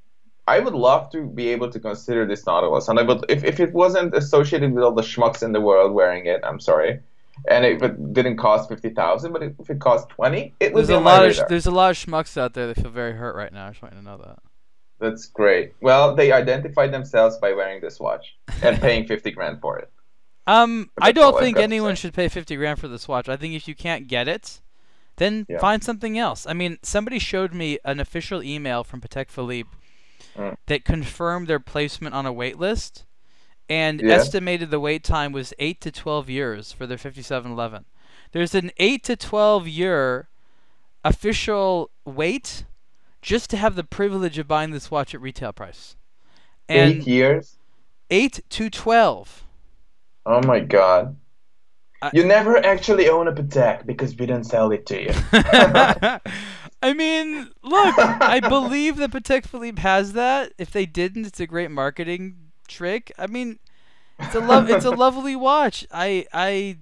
[0.48, 3.60] I would love to be able to consider this Nautilus, and I would if, if
[3.60, 6.42] it wasn't associated with all the schmucks in the world wearing it.
[6.44, 7.00] I'm sorry,
[7.50, 11.00] and if it didn't cost fifty thousand, but if it cost twenty, it was There's
[11.00, 11.48] a lot of radar.
[11.50, 13.68] there's a lot of schmucks out there that feel very hurt right now.
[13.68, 14.40] I just want you to know that.
[15.00, 15.74] That's great.
[15.82, 19.92] Well, they identified themselves by wearing this watch and paying fifty grand for it.
[20.48, 23.30] Um, I don't think anyone should pay fifty grand for this watch.
[23.30, 24.62] I think if you can't get it,
[25.18, 25.60] then Yeah.
[25.60, 26.46] find something else.
[26.48, 29.70] I mean, somebody showed me an official email from Patek Philippe
[30.38, 30.56] Mm.
[30.68, 33.06] that confirmed their placement on a wait list,
[33.72, 34.16] and Yeah.
[34.16, 37.86] estimated the wait time was eight to twelve years for their fifty-seven eleven.
[38.34, 40.28] There's an eight to twelve year
[41.06, 42.66] official wait
[43.22, 45.96] just to have the privilege of buying this watch at retail price,
[46.68, 47.58] and Eight years.
[48.10, 49.44] eight to twelve.
[50.26, 51.16] Oh my god.
[52.02, 55.14] I- You never actually own a Patek because we didn't sell it to you.
[56.84, 60.54] I mean, look, I believe that Patek Philippe has that.
[60.58, 62.36] If they didn't, it's a great marketing
[62.68, 63.12] trick.
[63.20, 63.60] I mean,
[64.22, 65.86] it's a love it's a lovely watch.
[65.92, 66.78] I I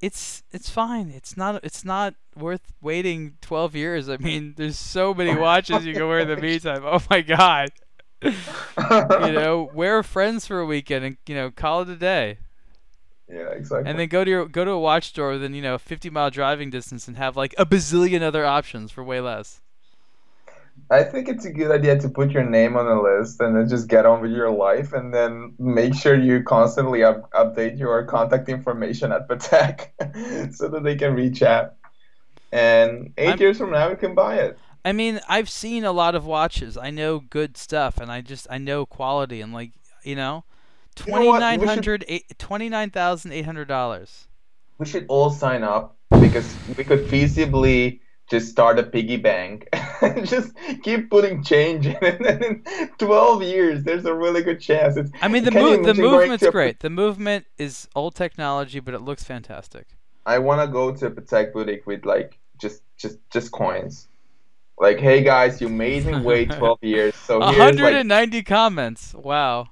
[0.00, 1.10] it's it's fine.
[1.10, 4.08] It's not it's not worth waiting 12 years.
[4.08, 6.82] I mean, there's so many watches you can wear in the meantime.
[6.84, 7.70] Oh my god.
[8.22, 8.32] You
[9.32, 12.38] know, wear friends for a weekend and you know, call it a day.
[13.28, 13.88] yeah, exactly.
[13.90, 16.30] And then go to your go to a watch store within you know 50 mile
[16.30, 19.61] driving distance and have like a bazillion other options for way less.
[20.90, 23.66] I think it's a good idea to put your name on a list and then
[23.68, 28.04] just get on with your life and then make sure you constantly up, update your
[28.04, 31.74] contact information at Patek so that they can reach out.
[32.52, 34.58] And 8 I'm- years from now, you can buy it.
[34.84, 36.76] I mean, I've seen a lot of watches.
[36.76, 39.70] I know good stuff, and I just I know quality, and like
[40.02, 40.42] you know,
[41.06, 41.38] You know twenty what?
[41.38, 42.04] nine We should- hundred
[42.38, 44.26] twenty nine thousand eight hundred dollars.
[44.78, 48.00] We should all sign up because we could feasibly
[48.32, 49.68] just start a piggy bank
[50.00, 50.50] and just
[50.82, 52.18] keep putting change in it.
[52.30, 54.96] And in 12 years, there's a really good chance.
[54.96, 56.80] It's, I mean, the move the movement's a- great.
[56.80, 59.86] The movement is old technology, but it looks fantastic.
[60.24, 64.08] I want to go to a Patek boutique with like just just just coins.
[64.78, 69.12] Like, hey guys, you made me wait 12 years, so One here's like and comments.
[69.14, 69.68] Wow.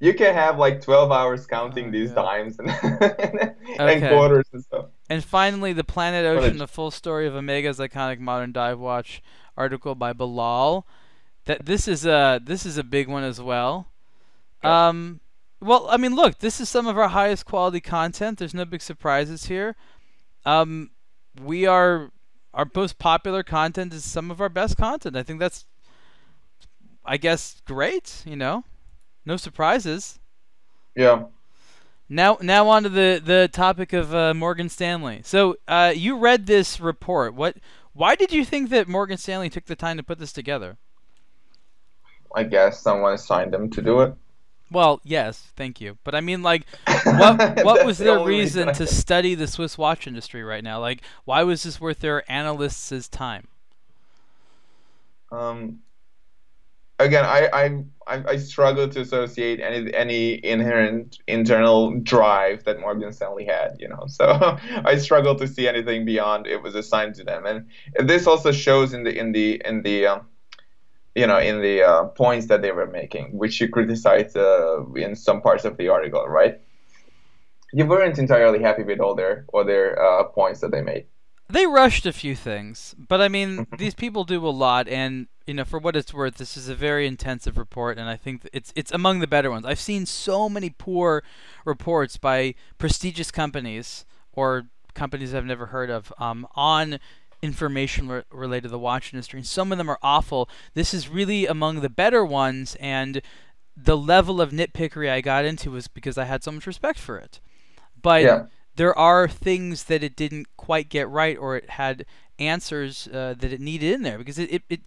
[0.00, 2.22] you can have like 12 hours counting Oh, these yeah.
[2.26, 3.54] dimes and, Okay.
[3.78, 4.86] and quarters and stuff.
[5.12, 9.22] And finally, the Planet Ocean: The Full Story of Omega's Iconic Modern Dive Watch
[9.58, 10.86] article by Bilal.
[11.44, 13.88] That this is a this is a big one as well.
[14.62, 15.20] Um,
[15.60, 18.38] well, I mean, look, this is some of our highest quality content.
[18.38, 19.76] There's no big surprises here.
[20.46, 20.92] Um,
[21.44, 22.10] we are
[22.54, 25.14] our most popular content is some of our best content.
[25.14, 25.66] I think that's,
[27.04, 28.22] I guess, great.
[28.24, 28.64] You know,
[29.26, 30.18] no surprises.
[30.96, 31.24] Yeah.
[32.12, 35.22] Now, now on to the the topic of uh, Morgan Stanley.
[35.24, 37.32] So, uh, you read this report.
[37.32, 37.56] What?
[37.94, 40.76] Why did you think that Morgan Stanley took the time to put this together?
[42.34, 44.14] I guess someone assigned them to do it.
[44.70, 45.96] Well, yes, thank you.
[46.04, 49.46] But I mean, like, what what was the their only reason I to study the
[49.46, 50.80] Swiss watch industry right now?
[50.80, 53.48] Like, why was this worth their analysts' time?
[55.30, 55.80] Um,
[57.02, 63.12] again, I, I I I struggle to associate any any inherent internal drive that Morgan
[63.12, 64.04] Stanley had, you know.
[64.06, 64.26] So
[64.84, 67.66] I struggle to see anything beyond it was assigned to them, and
[68.08, 70.26] this also shows in the in the in the um,
[71.14, 75.14] you know in the uh, points that they were making, which you criticized uh, in
[75.14, 76.60] some parts of the article, right?
[77.72, 81.06] You weren't entirely happy with all their all their uh, points that they made.
[81.48, 85.54] They rushed a few things, but I mean, these people do a lot, and you
[85.54, 88.72] know, for what it's worth, this is a very intensive report, and I think it's
[88.76, 89.64] it's among the better ones.
[89.66, 91.22] I've seen so many poor
[91.64, 96.98] reports by prestigious companies or companies I've never heard of um, on
[97.42, 100.48] information re- related to the watch industry, and some of them are awful.
[100.74, 103.20] This is really among the better ones, and
[103.76, 107.18] the level of nitpickery I got into was because I had so much respect for
[107.18, 107.40] it.
[108.00, 108.46] But Yeah.
[108.76, 112.04] there are things that it didn't quite get right or it had
[112.46, 114.80] answers uh, that it needed in there because it, it, it,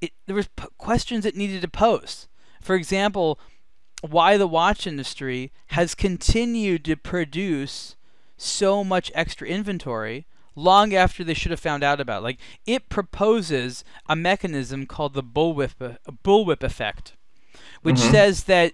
[0.00, 2.28] it there was p- questions it needed to pose.
[2.60, 3.38] For example,
[4.02, 7.96] why the watch industry has continued to produce
[8.36, 12.24] so much extra inventory long after they should have found out about it.
[12.24, 15.94] Like it proposes a mechanism called the bullwhip uh,
[16.24, 17.14] bullwhip effect,
[17.82, 18.10] which Mhm.
[18.10, 18.72] says that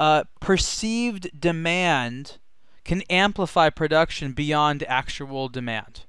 [0.00, 2.38] uh, perceived demand
[2.84, 6.02] can amplify production beyond actual demand.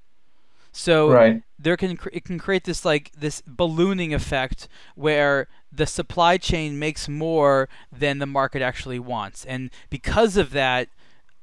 [0.78, 1.42] So Right.
[1.58, 7.08] there can it can create this like this ballooning effect where the supply chain makes
[7.08, 10.90] more than the market actually wants, and because of that,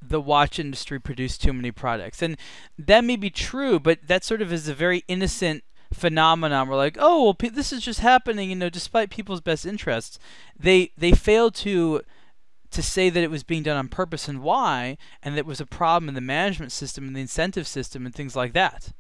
[0.03, 2.37] the watch industry produced too many products, and
[2.79, 5.65] that may be true, but that sort of is a very innocent
[5.95, 6.69] phenomenon.
[6.69, 10.19] We're like, oh, well, pe- this is just happening, you know, despite people's best interests.
[10.59, 12.03] They they fail to
[12.71, 15.61] to say that it was being done on purpose and why, and that it was
[15.61, 18.93] a problem in the management system and the incentive system and things like that.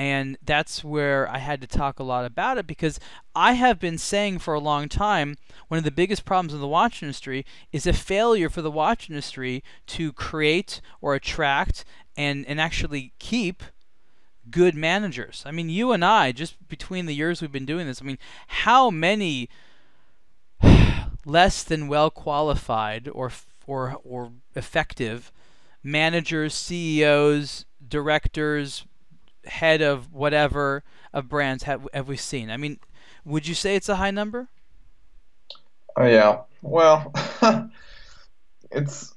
[0.00, 2.98] And that's where I had to talk a lot about it because
[3.34, 5.36] I have been saying for a long time
[5.68, 9.10] one of the biggest problems in the watch industry is a failure for the watch
[9.10, 11.84] industry to create or attract
[12.16, 13.62] and, and actually keep
[14.50, 15.42] good managers.
[15.44, 18.18] I mean, you and I, just between the years we've been doing this, I mean,
[18.46, 19.50] how many
[21.26, 23.30] less than well qualified or
[23.66, 25.30] or or effective
[25.84, 28.86] managers, CEOs, directors,
[29.46, 32.50] head of whatever of brands have have we seen?
[32.50, 32.78] I mean,
[33.24, 34.48] would you say it's a high number?
[35.96, 36.40] Oh yeah.
[36.62, 37.12] Well,
[38.70, 39.14] it's.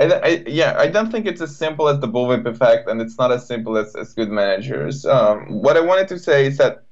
[0.00, 3.18] I, I, yeah, I don't think it's as simple as the bullwhip effect, and it's
[3.18, 5.04] not as simple as, as good managers.
[5.04, 6.84] Um, what I wanted to say is that,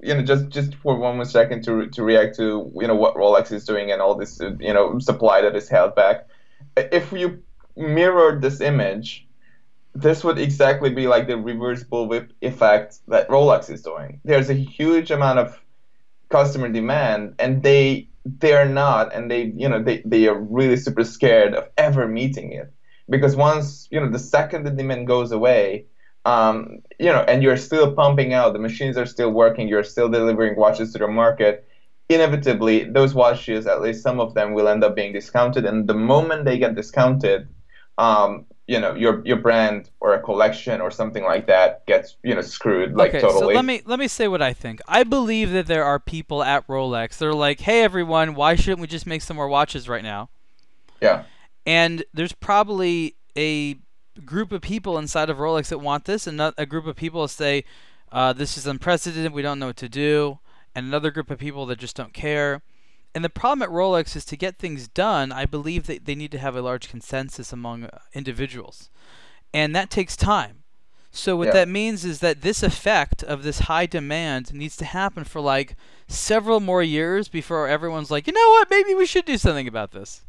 [0.00, 3.14] you know, just just for one more second to to react to you know what
[3.14, 6.28] Rolex is doing and all this you know supply that is held back.
[6.76, 7.42] If you
[7.76, 9.25] mirrored this image,
[9.96, 14.20] this would exactly be like the reverse bullwhip effect that Rolex is doing.
[14.24, 15.58] There's a huge amount of
[16.28, 21.04] customer demand, and they they're not, and they you know they they are really super
[21.04, 22.72] scared of ever meeting it
[23.08, 25.86] because once you know the second the demand goes away.
[26.26, 28.52] Um, you know, and you're still pumping out.
[28.52, 29.68] The machines are still working.
[29.68, 31.68] You're still delivering watches to the market.
[32.08, 35.64] Inevitably, those watches, at least some of them, will end up being discounted.
[35.64, 37.46] And the moment they get discounted,
[37.96, 42.34] um, you know your your brand or a collection or something like that gets you
[42.34, 43.40] know screwed like okay, totally.
[43.40, 44.80] so let me let me say what I think.
[44.88, 48.80] I believe that there are people at Rolex that are like, "Hey everyone, why shouldn't
[48.80, 50.30] we just make some more watches right now?"
[51.00, 51.24] yeah,
[51.64, 53.76] And there's probably a
[54.24, 57.64] group of people inside of Rolex that want this, and a group of people say,
[58.10, 59.32] uh, "This is unprecedented.
[59.32, 60.40] We don't know what to do,"
[60.74, 62.62] and another group of people that just don't care.
[63.16, 65.32] And the problem at Rolex is to get things done.
[65.32, 68.90] I believe that they need to have a large consensus among uh, individuals,
[69.54, 70.64] and that takes time.
[71.12, 71.54] So what Yeah.
[71.54, 75.76] that means is that this effect of this high demand needs to happen for like
[76.06, 79.92] several more years before everyone's like, you know what, maybe we should do something about
[79.92, 80.20] this.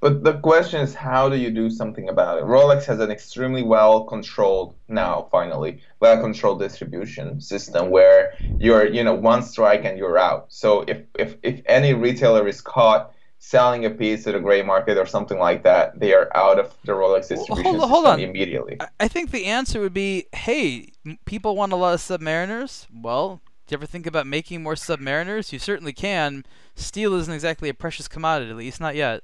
[0.00, 2.44] But the question is how do you do something about it?
[2.44, 9.02] Rolex has an extremely well controlled now finally well controlled distribution system where you're you
[9.04, 10.46] know one strike and you're out.
[10.48, 13.12] So if if if any retailer is caught
[13.42, 16.74] selling a piece to the gray market or something like that, they are out of
[16.84, 18.28] the Rolex Well, distribution hold on- hold system on.
[18.28, 18.76] immediately.
[18.80, 20.88] I- I think the answer would be, hey,
[21.24, 22.86] people want a lot of submariners.
[22.92, 25.52] Well, do you ever think about making more submariners?
[25.54, 26.44] You certainly can.
[26.74, 29.22] Steel isn't exactly a precious commodity, at least not yet.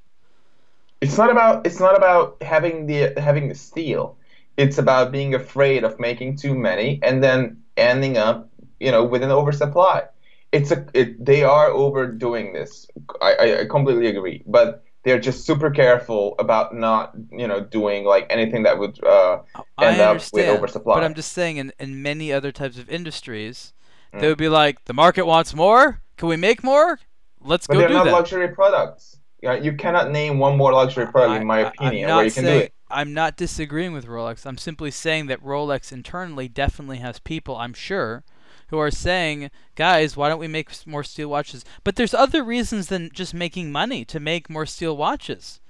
[1.07, 4.16] It's not about it's not about having the having the steel.
[4.57, 8.49] It's about being afraid of making too many and then ending up,
[8.81, 10.05] you know, with an oversupply.
[10.53, 12.87] It's a it, they are overdoing this.
[13.21, 18.27] I, I, completely agree, but they're just super careful about not, you know, doing like
[18.31, 19.40] anything that would uh,
[19.81, 20.95] end up with oversupply.
[20.95, 23.75] but I'm just saying, in, in many other types of industries,
[24.12, 24.21] Mm.
[24.21, 26.01] they would be like, the market wants more.
[26.16, 26.99] Can we make more?
[27.40, 27.75] Let's go.
[27.75, 29.15] but they're not luxury products.
[29.42, 32.31] Yeah, you cannot name one more luxury product, in my I- I- opinion, where you
[32.31, 32.72] can do it.
[32.88, 34.46] I'm not disagreeing with Rolex.
[34.46, 38.25] I'm simply saying that Rolex internally definitely has people, I'm sure,
[38.68, 41.64] who are saying, guys, why don't we make more steel watches?
[41.85, 45.61] But there's other reasons than just making money to make more steel watches.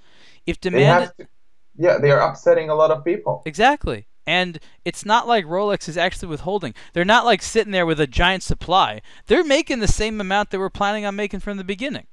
[0.45, 1.27] If They demand have to,
[1.75, 3.41] yeah, they are upsetting a lot of people.
[3.45, 4.07] Exactly.
[4.25, 6.73] And it's not like Rolex is actually withholding.
[6.93, 9.01] They're not like sitting there with a giant supply.
[9.27, 12.07] They're making the same amount they were planning on making from the beginning.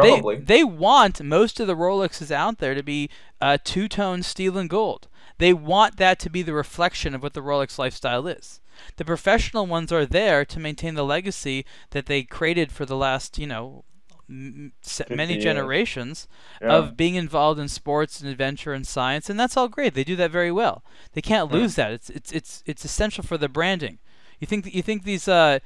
[0.00, 0.36] Probably.
[0.36, 4.56] They, they want most of the Rolexes out there to be uh, two tone steel
[4.58, 5.08] and gold.
[5.38, 8.60] They want that to be the reflection of what the Rolex lifestyle is.
[8.96, 13.38] The professional ones are there to maintain the legacy that they created for the last,
[13.38, 13.84] you know,
[14.28, 14.72] m-
[15.10, 16.28] many generations
[16.60, 16.68] Yeah.
[16.76, 19.94] of being involved in sports and adventure and science, and that's all great.
[19.94, 20.84] They do that very well.
[21.12, 21.56] They can't Yeah.
[21.58, 21.92] lose that.
[21.92, 23.98] It's it's it's it's essential for the branding.
[24.38, 25.58] You think that you think these uh,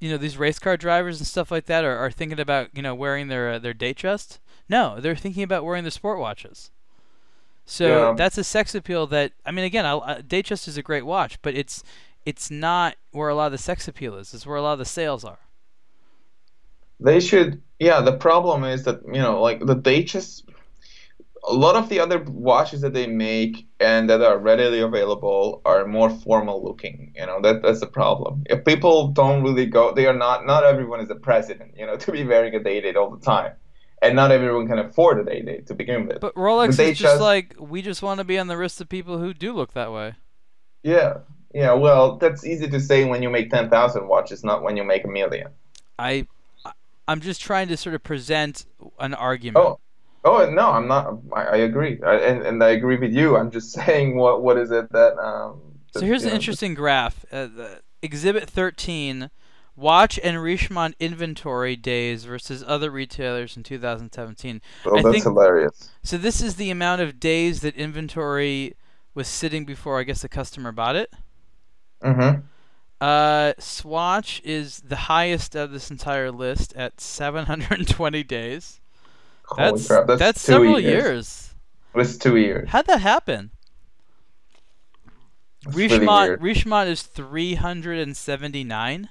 [0.00, 2.82] you know, these race car drivers and stuff like that are, are thinking about you
[2.82, 4.38] know wearing their uh, their Datejust?
[4.68, 6.70] No, they're thinking about wearing their sport watches.
[7.66, 8.14] So Yeah.
[8.16, 11.54] that's a sex appeal that I mean, again, uh, Datejust is a great watch, but
[11.54, 11.84] it's
[12.24, 14.34] it's not where a lot of the sex appeal is.
[14.34, 15.38] It's where a lot of the sales are.
[17.00, 18.00] They should, yeah.
[18.00, 20.48] The problem is that you know, like the they just
[21.44, 25.86] a lot of the other watches that they make and that are readily available are
[25.86, 27.12] more formal looking.
[27.16, 28.42] You know, that that's the problem.
[28.46, 30.46] If people don't really go, they are not.
[30.46, 31.74] Not everyone is a president.
[31.76, 33.52] You know, to be wearing a day date all the time,
[34.02, 36.20] and not everyone can afford a day date to begin with.
[36.20, 38.80] But Rolex they is just just- like we just want to be on the wrist
[38.80, 40.14] of people who do look that way.
[40.82, 41.18] yeah,
[41.54, 41.72] yeah.
[41.72, 45.04] Well, that's easy to say when you make ten thousand watches, not when you make
[45.04, 45.48] a million.
[45.98, 46.26] I,
[46.64, 46.72] I-
[47.06, 48.66] I'm just trying to sort of present
[49.00, 49.64] an argument.
[49.64, 49.80] Oh,
[50.30, 51.18] oh no, I'm not.
[51.32, 53.36] I, I agree, I, and and I agree with you.
[53.36, 55.60] I'm just saying what what is it that um.
[55.92, 57.24] so here's an know, interesting graph.
[57.32, 59.30] Uh, the, exhibit 13,
[59.74, 64.60] Swatch and Richemont inventory days versus other retailers in 2017.
[64.84, 65.90] Oh, I that's think- hilarious.
[66.02, 68.74] So this is the amount of days that inventory
[69.14, 71.12] was sitting before I guess the customer bought it.
[72.02, 72.40] Mm-hmm.
[73.00, 78.80] Uh, Swatch is the highest of this entire list at 720 days.
[79.48, 81.54] Holy That's crap, that's, that's several years.
[81.94, 81.96] years.
[82.06, 82.68] It's two years.
[82.68, 83.50] How'd that happen?
[85.66, 86.42] Really Richemont weird.
[86.42, 89.08] Richemont is 379.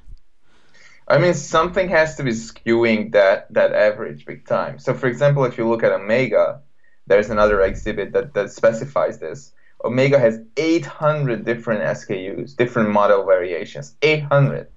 [1.10, 4.80] I mean, something has to be skewing that that average big time.
[4.80, 6.62] So, for example, if you look at Omega,
[7.08, 9.54] there's another exhibit that that specifies this.
[9.84, 13.96] Omega has 800 different SKUs, different model variations.
[14.02, 14.68] 800.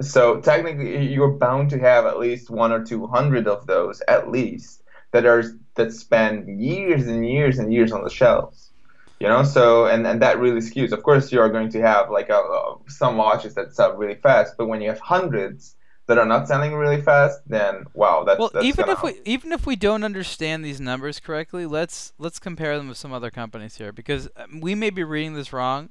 [0.00, 4.30] So technically, you're bound to have at least one or two hundred of those, at
[4.30, 4.82] least,
[5.14, 5.44] that are
[5.76, 8.72] that spend years and years and years on the shelves.
[9.20, 10.90] You know, so and, and that really skews.
[10.90, 14.16] Of course, you are going to have like a, a, some watches that sell really
[14.16, 15.76] fast, but when you have hundreds
[16.08, 19.52] that are not selling really fast, then wow, that's Well, that's even if we even
[19.52, 23.76] if we don't understand these numbers correctly, let's let's compare them with some other companies
[23.76, 25.90] here because um, we may be reading this wrong.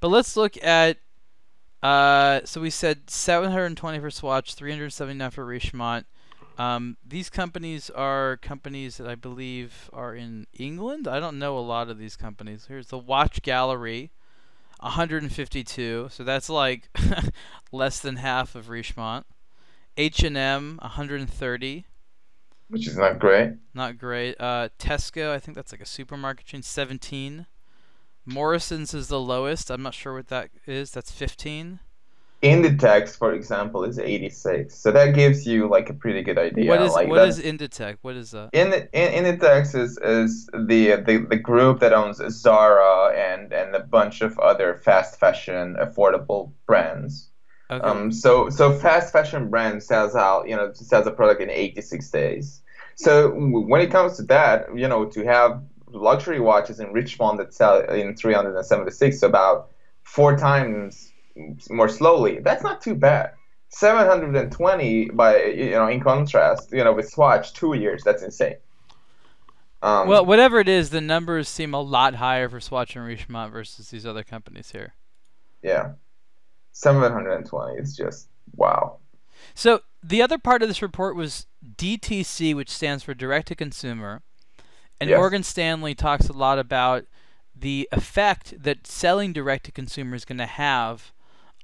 [0.00, 0.98] But let's look at
[1.84, 6.06] uh so we said 720 for Swatch, 379 for Richemont.
[6.56, 11.08] Um, these companies are companies that I believe are in England.
[11.08, 12.66] I don't know a lot of these companies.
[12.68, 14.12] Here's the Watch Gallery,
[14.80, 16.08] 152.
[16.10, 16.88] So that's like
[17.72, 19.26] less than half of Richemont.
[19.96, 21.86] H&M 130
[22.68, 23.52] which is not great.
[23.74, 27.46] not great uh, Tesco I think that's like a supermarket chain 17
[28.26, 31.78] Morrisons is the lowest I'm not sure what that is that's 15
[32.44, 34.74] Inditex, for example, is 86.
[34.74, 36.68] So that gives you like a pretty good idea.
[36.68, 40.96] what is like what that's- Inditex what is that in in Inditex is, is the,
[41.08, 46.52] the the group that owns Zara and and a bunch of other fast fashion affordable
[46.66, 47.30] brands.
[47.70, 51.50] okay Um, so so fast fashion brand sells out, you know, sells a product in
[51.50, 52.60] 86 days.
[52.96, 53.30] So
[53.70, 55.50] when it comes to that, you know, to have
[56.10, 59.70] luxury watches in Richemont that sell in 376, so about
[60.02, 61.10] four times
[61.70, 63.32] more slowly, that's not too bad.
[63.70, 68.56] 720 by you know, in contrast, you know, with Swatch, two years, that's insane.
[69.82, 73.52] Um, well whatever it is the numbers seem a lot higher for Swatch and Richemont
[73.52, 74.94] versus these other companies here
[75.64, 75.92] yeah,
[76.72, 78.98] 720 is just wow.
[79.54, 84.22] So the other part of this report was DTC, which stands for direct to consumer,
[85.00, 85.16] and Yes.
[85.16, 87.06] Morgan Stanley talks a lot about
[87.56, 91.12] the effect that selling direct to consumer is going to have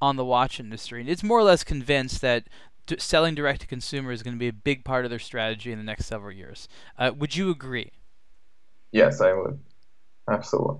[0.00, 1.00] on the watch industry.
[1.00, 2.48] And it's more or less convinced that
[2.86, 5.72] d- selling direct to consumer is going to be a big part of their strategy
[5.72, 6.68] in the next several years.
[6.98, 7.92] Uh, would you agree?
[8.92, 9.58] Yes, I would.
[10.28, 10.78] Absolutely.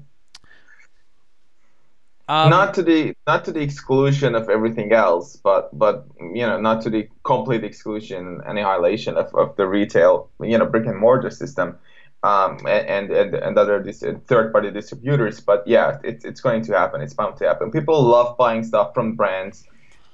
[2.31, 6.61] Um, not to the not to the exclusion of everything else, but but you know
[6.61, 10.97] not to the complete exclusion and annihilation of, of the retail you know brick and
[10.97, 11.77] mortar system,
[12.23, 15.41] um, and and and other dis- third party distributors.
[15.41, 17.01] But yeah, it's it's going to happen.
[17.01, 17.71] It's bound to happen.
[17.71, 19.65] People love buying stuff from brands,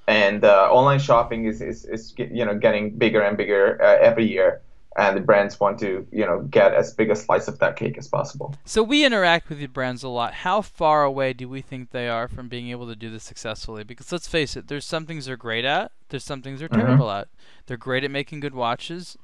[0.06, 4.26] and uh, online shopping is, is is you know getting bigger and bigger uh, every
[4.26, 4.60] year.
[4.98, 7.98] And the brands want to, you know, get as big a slice of that cake
[7.98, 8.54] as possible.
[8.64, 10.32] So we interact with the brands a lot.
[10.32, 13.84] How far away do we think they are from being able to do this successfully?
[13.84, 15.92] Because let's face it, there's some things they're great at.
[16.08, 16.78] There's some things they're Mhm.
[16.78, 17.28] terrible at.
[17.66, 19.18] They're great at making good watches.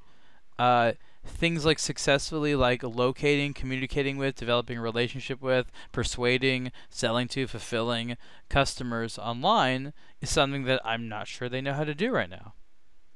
[0.58, 0.92] Uh,
[1.24, 8.16] things like successfully like locating, communicating with, developing a relationship with, persuading, selling to, fulfilling
[8.48, 12.54] customers online is something that I'm not sure they know how to do right now.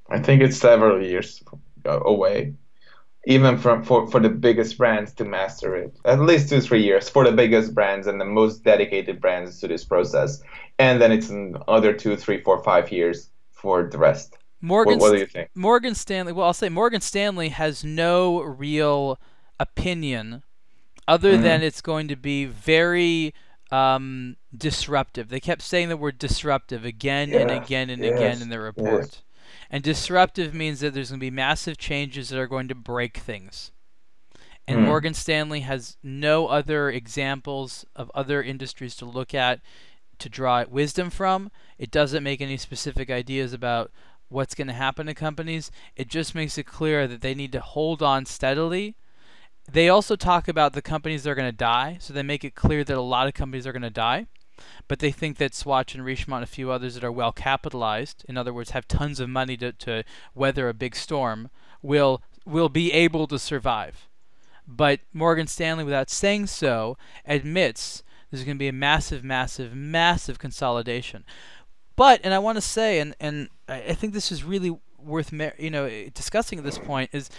[0.09, 1.43] I think it's several years
[1.85, 2.55] away,
[3.27, 5.97] even from for, for the biggest brands to master it.
[6.05, 9.69] At least two three years for the biggest brands and the most dedicated brands to
[9.69, 10.43] this process,
[10.79, 14.39] and then it's another two three four five years for the rest.
[14.67, 15.51] Morgan, what, what do you think?
[15.55, 16.33] Morgan Stanley.
[16.33, 19.19] Well, I'll say Morgan Stanley has no real
[19.61, 20.43] opinion,
[21.07, 21.43] other mm-hmm.
[21.43, 23.33] than it's going to be very
[23.71, 25.29] um, disruptive.
[25.29, 28.17] They kept saying the word disruptive again and again and yes.
[28.17, 29.03] again in the report.
[29.03, 29.23] Yes.
[29.71, 33.19] And disruptive means that there's going to be massive changes that are going to break
[33.19, 33.71] things.
[34.67, 34.87] And mm.
[34.87, 39.61] Morgan Stanley has no other examples of other industries to look at
[40.19, 41.53] to draw wisdom from.
[41.79, 43.93] It doesn't make any specific ideas about
[44.29, 45.71] what's going to happen to companies.
[45.95, 48.97] It just makes it clear that they need to hold on steadily.
[49.71, 52.55] They also talk about the companies that are going to die, so they make it
[52.55, 54.27] clear that a lot of companies are going to die.
[54.89, 58.25] But they think that Swatch and Richemont and a few others that are well capitalized,
[58.29, 60.05] in other words, have tons of money to, to
[60.35, 61.51] weather a big storm,
[61.83, 64.09] will will be able to survive.
[64.67, 70.39] But Morgan Stanley, without saying so, admits there's going to be a massive, massive, massive
[70.39, 71.25] consolidation.
[71.97, 75.71] But, and I want to say, and, and I think this is really worth you
[75.71, 77.31] know discussing at this point, is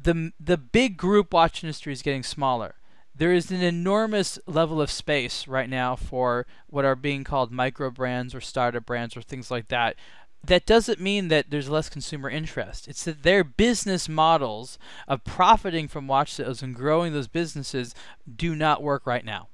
[0.00, 2.74] the the big group watch industry is getting smaller.
[3.14, 7.90] There is an enormous level of space right now for what are being called micro
[7.90, 9.96] brands or startup brands or things like that.
[10.44, 12.88] That doesn't mean that there's less consumer interest.
[12.88, 14.76] It's that their business models
[15.06, 17.94] of profiting from watch sales and growing those businesses
[18.34, 19.48] do not work right now.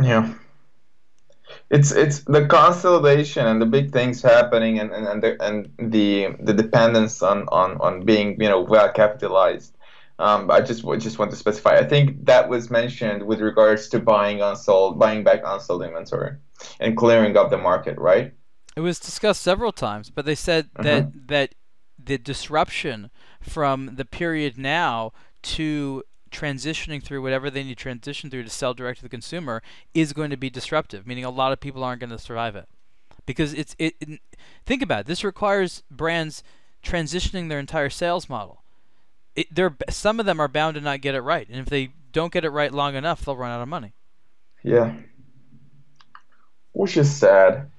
[0.00, 0.34] Yeah
[1.70, 6.28] it's it's the consolidation and the big things happening and and, and the and the
[6.40, 9.74] the dependence on on on being you know well capitalized
[10.18, 11.76] um, I just just want to specify.
[11.76, 16.36] I think that was mentioned with regards to buying unsold, buying back unsold inventory,
[16.78, 18.32] and clearing up the market, right?
[18.76, 20.82] It was discussed several times, but they said uh-huh.
[20.84, 21.54] that that
[21.98, 26.02] the disruption from the period now to
[26.34, 29.62] transitioning through whatever they need to transition through to sell direct to the consumer
[29.94, 32.68] is going to be disruptive, meaning a lot of people aren't going to survive it.
[33.26, 34.20] Because it's it, it
[34.66, 35.06] think about it.
[35.06, 36.42] This requires brands
[36.82, 38.62] transitioning their entire sales model.
[39.34, 41.90] It, they're some of them are bound to not get it right, and if they
[42.12, 43.94] don't get it right long enough, they'll run out of money.
[44.62, 44.94] Yeah,
[46.72, 47.70] which is sad.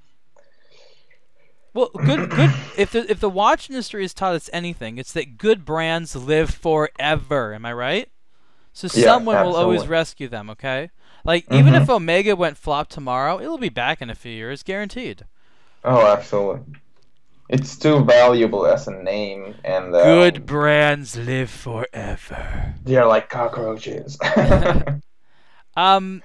[1.75, 2.51] Well, good, good.
[2.77, 6.49] If the if the watch industry has taught us anything, it's that good brands live
[6.49, 7.53] forever.
[7.53, 8.09] Am I right?
[8.75, 9.53] So yeah, someone absolutely.
[9.53, 10.89] will always rescue them, okay?
[11.23, 11.55] Like mm-hmm.
[11.55, 15.23] even if Omega went flop tomorrow, it'll be back in a few years, guaranteed.
[15.85, 16.75] Oh, absolutely.
[17.47, 22.75] It's too valuable as a name, and um, good brands live forever.
[22.83, 24.17] They're like cockroaches.
[25.77, 26.21] um,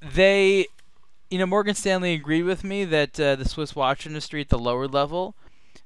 [0.00, 0.66] they,
[1.28, 4.58] you know, Morgan Stanley agreed with me that uh, the Swiss watch industry at the
[4.58, 5.34] lower level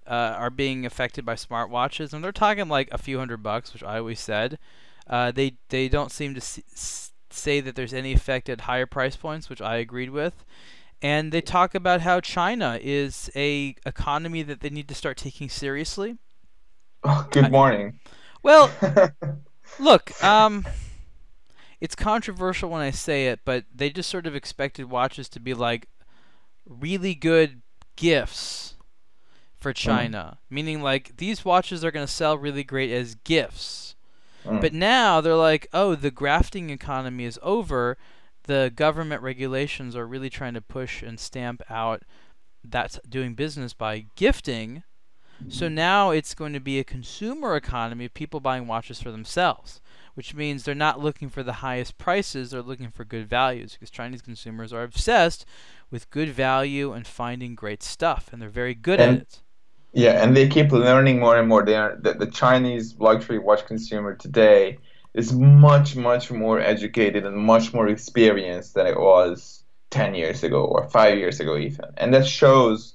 [0.07, 3.83] uh, are being affected by smartwatches, and they're talking like a few hundred bucks, which
[3.83, 4.61] I always said.
[5.11, 6.41] Uh, they they don't seem to
[7.31, 10.45] say that there's any effect at higher price points, which I agreed with.
[11.03, 15.49] And they talk about how China is a economy that they need to start taking
[15.49, 16.17] seriously.
[17.03, 17.99] Oh, good morning.
[18.07, 18.11] I,
[18.43, 18.71] well,
[19.81, 20.67] look, um,
[21.81, 25.55] it's controversial when I say it, but they just sort of expected watches to be
[25.55, 25.89] like
[26.69, 27.63] really good
[27.97, 28.77] gifts
[29.59, 29.89] for mm-hmm.
[29.89, 30.55] China, mm.
[30.55, 33.97] meaning like these watches are going to sell really great as gifts
[34.45, 34.61] Mm.
[34.61, 37.97] But now they're like, oh, the grafting economy is over.
[38.45, 42.03] The government regulations are really trying to push and stamp out
[42.65, 44.83] that's doing business by gifting.
[45.49, 49.81] So now it's going to be a consumer economy of people buying watches for themselves,
[50.15, 53.91] which means they're not looking for the highest prices, they're looking for good values because
[53.91, 55.47] Chinese consumers are obsessed
[55.91, 59.41] with good value and finding great stuff, and they're very good and, at it.
[59.93, 60.25] Yeah, mm-hmm.
[60.25, 61.65] and they keep learning more and more.
[61.65, 64.79] They are, the, the Chinese luxury watch consumer today
[65.15, 70.65] is much, much more educated and much more experienced than it was 10 years ago
[70.65, 71.87] or five years ago, even.
[71.97, 72.95] And that shows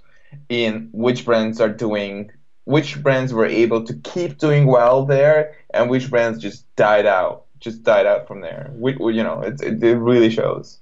[0.49, 2.31] in which brands are doing,
[2.63, 7.45] which brands were able to keep doing well there, and which brands just died out,
[7.59, 8.71] just died out from there.
[8.73, 10.79] We, we, you know, it, it, it really shows.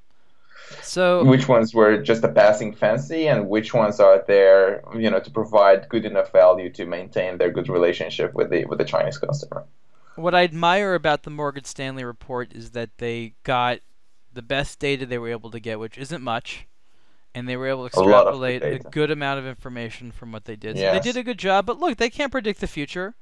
[0.81, 5.19] So which ones were just a passing fancy, and which ones are there, you know,
[5.19, 9.17] to provide good enough value to maintain their good relationship with the with the Chinese
[9.17, 9.65] customer.
[10.15, 13.79] What I admire about the Morgan Stanley report is that they got
[14.31, 16.67] the best data they were able to get, which isn't much,
[17.33, 20.55] and they were able to extrapolate a, a good amount of information from what they
[20.55, 20.77] did.
[20.77, 20.93] So yes.
[20.93, 21.65] they did a good job.
[21.65, 23.15] But look, they can't predict the future,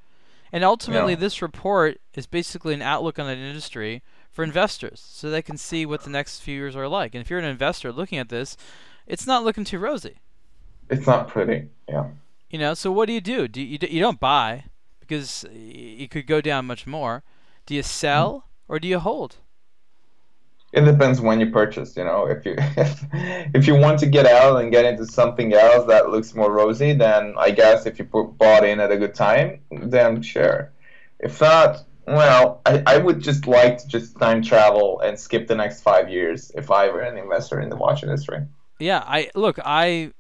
[0.52, 5.42] and ultimately, this report is basically an outlook on an industry for investors so they
[5.42, 7.14] can see what the next few years are like.
[7.14, 8.58] And if you're an investor looking at this,
[9.06, 10.20] it's not looking too rosy.
[10.90, 11.70] It's not pretty.
[11.88, 12.08] Yeah.
[12.50, 13.48] You know, so what do you do?
[13.48, 14.66] Do you you don't buy
[15.00, 17.24] because you could go down much more.
[17.66, 19.38] Do you sell or do you hold?
[20.72, 21.98] It depends when you purchase.
[21.98, 23.06] You know, if you if,
[23.54, 26.94] if you want to get out and get into something else that looks more rosy,
[26.94, 30.72] then I guess if you put, bought in at a good time, then sure.
[31.20, 35.56] If not, well, I, I would just like to just time travel and skip the
[35.56, 38.40] next five years if I were an investor in the watch industry.
[38.80, 40.14] Yeah, I look, I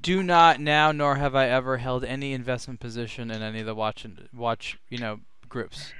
[0.00, 3.74] do not now, nor have I ever held any investment position in any of the
[3.74, 5.92] watch watch you know groups.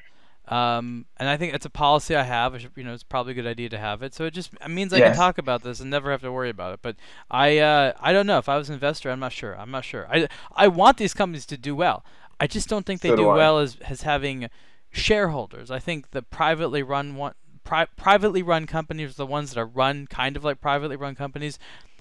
[0.49, 2.59] Um, and I think it's a policy I have.
[2.75, 4.15] You know, it's probably a good idea to have it.
[4.15, 5.09] So it just it means I yes.
[5.09, 6.81] can talk about this and never have to worry about it.
[6.83, 6.97] But
[7.31, 9.11] I uh, I don't know if I was an investor.
[9.11, 9.59] I'm not sure.
[9.59, 10.09] I'm not sure.
[10.11, 12.05] I I want these companies to do well.
[12.41, 14.49] I just don't think they so do, do well as as having
[14.91, 15.71] shareholders.
[15.71, 17.35] I think the privately run one
[17.65, 21.59] pri- privately run companies, the ones that are run kind of like privately run companies,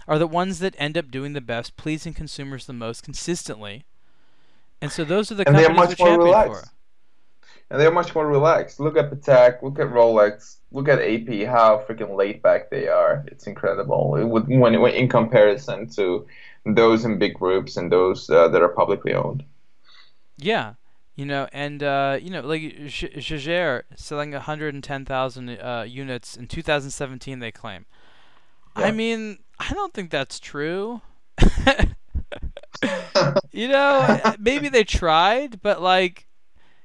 [0.08, 3.86] are the ones that end up doing the best, pleasing consumers the most consistently.
[4.82, 6.66] And so those are the and companies we're champion relaxed.
[6.66, 6.72] for.
[7.70, 8.80] And they're much more relaxed.
[8.80, 13.26] Look at Patek, look at Rolex, look at AP, how freaking laid back they are.
[13.28, 14.16] It's incredible.
[14.16, 16.26] It would, when, when in comparison to
[16.66, 19.44] those in big groups and those uh, that are publicly owned.
[20.38, 20.76] Yeah,
[21.18, 27.52] you know, and uh, you know, like Jaeger selling 110,000 uh, units in 2017, they
[27.52, 27.88] claim.
[28.78, 28.86] Yeah.
[28.86, 31.02] I mean, I don't think that's true.
[33.52, 36.28] you know, maybe they tried, but like,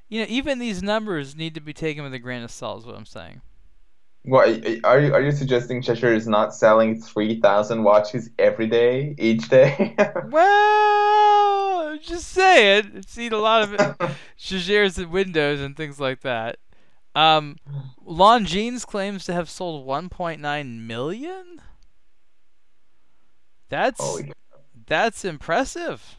[0.09, 2.81] you know, even these numbers need to be taken with a grain of salt.
[2.81, 3.43] Is what I'm saying.
[4.25, 4.49] What
[4.85, 9.49] are you are you suggesting Cheshire is not selling three thousand watches every day, each
[9.49, 9.97] day?
[10.29, 12.93] well, just saying.
[12.97, 13.99] I've seen a lot of
[14.97, 16.59] and windows and things like that.
[17.17, 17.57] Um,
[18.07, 21.61] Longines claims to have sold 1.9 million.
[23.69, 24.23] That's
[24.87, 26.17] that's impressive.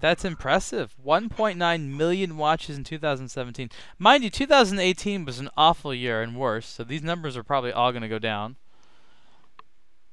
[0.00, 0.94] That's impressive.
[1.04, 3.70] 1.9 million watches in 2017.
[3.98, 7.92] Mind you, 2018 was an awful year and worse, so these numbers are probably all
[7.92, 8.56] going to go down.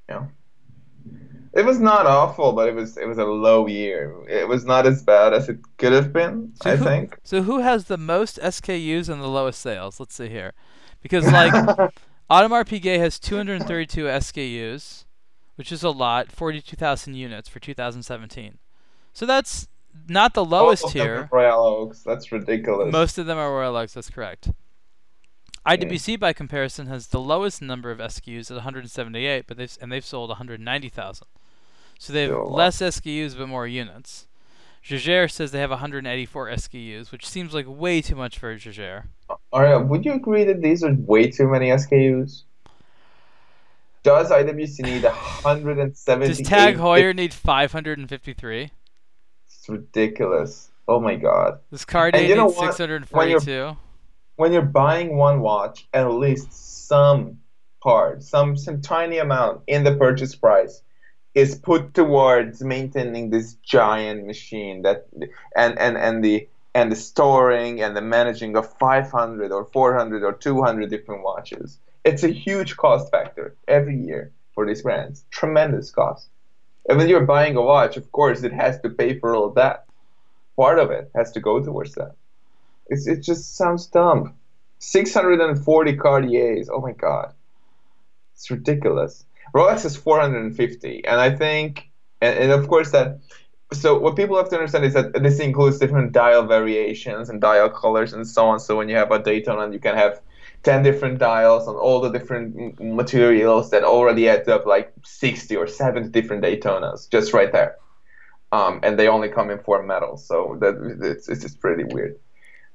[0.10, 0.26] Yeah.
[1.54, 4.14] It was not awful, but it was it was a low year.
[4.30, 7.18] It was not as bad as it could have been, so I who, think.
[7.24, 10.00] So who has the most SKUs and the lowest sales?
[10.00, 10.54] Let's see here.
[11.02, 11.54] Because like
[12.30, 15.06] Audemars Piguet has 232 SKUs,
[15.56, 18.60] which is a lot, 42,000 units for 2017.
[19.14, 19.68] So that's
[20.08, 21.30] not the lowest tier.
[21.32, 22.02] Royal Oaks.
[22.04, 22.92] That's ridiculous.
[22.92, 23.94] Most of them are Royal Oaks.
[23.94, 24.52] That's correct.
[25.66, 30.06] IWC by comparison has the lowest number of SKUs at 178, but they've and they've
[30.06, 31.28] sold 190,000.
[32.00, 34.28] So they have less SKUs but more units.
[34.82, 39.06] Jaeger says they have 184 SKUs, which seems like way too much for Jaeger.
[39.52, 42.44] Aria, would you agree that these are way too many SKUs?
[44.04, 45.04] Does IWC need
[45.44, 46.28] 170?
[46.28, 48.72] Does Tag Heuer need 553?
[49.70, 50.70] Ridiculous.
[50.88, 51.60] Oh my god.
[51.72, 53.12] This card and you know 642.
[53.16, 53.78] When you're,
[54.36, 57.40] when you're buying one watch, at least some
[57.82, 60.82] part, some some tiny amount in the purchase price
[61.36, 65.08] is put towards maintaining this giant machine that
[65.56, 70.34] and and and the and the storing and the managing of 500 or 400 or
[70.34, 71.80] 200 different watches.
[72.04, 75.26] It's a huge cost factor every year for these brands.
[75.32, 76.30] Tremendous cost.
[76.88, 79.86] And when you're buying a watch, of course, it has to pay for all that.
[80.56, 82.16] Part of it has to go towards that.
[82.88, 84.34] It's, it just sounds dumb.
[84.80, 86.70] 640 Cartiers.
[86.70, 87.34] Oh my god.
[88.34, 89.26] It's ridiculous.
[89.54, 91.06] Rolex is 450.
[91.06, 91.90] And I think,
[92.22, 93.20] and, and of course, that.
[93.74, 97.70] So what people have to understand is that this includes different dial variations and dial
[97.70, 98.60] colors and so on.
[98.60, 100.22] So when you have a Daytona, and you can have
[100.64, 105.68] 10 different dials on all the different materials that already add up like 60 or
[105.68, 107.78] 70 different Daytonas just right there.
[108.52, 112.18] Um, and they only come in four metals, so that it's, it's just pretty weird.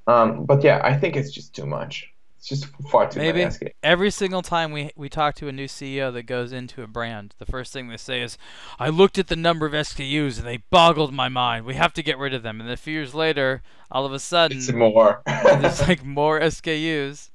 [0.05, 2.13] Um, but yeah, I think it's just too much.
[2.37, 5.65] It's just far too Maybe many every single time we we talk to a new
[5.65, 8.37] CEO that goes into a brand, the first thing they say is,
[8.77, 11.65] "I looked at the number of SKUs and they boggled my mind.
[11.65, 14.19] We have to get rid of them." And a few years later, all of a
[14.19, 15.21] sudden, it's more.
[15.25, 17.29] there's like more SKUs.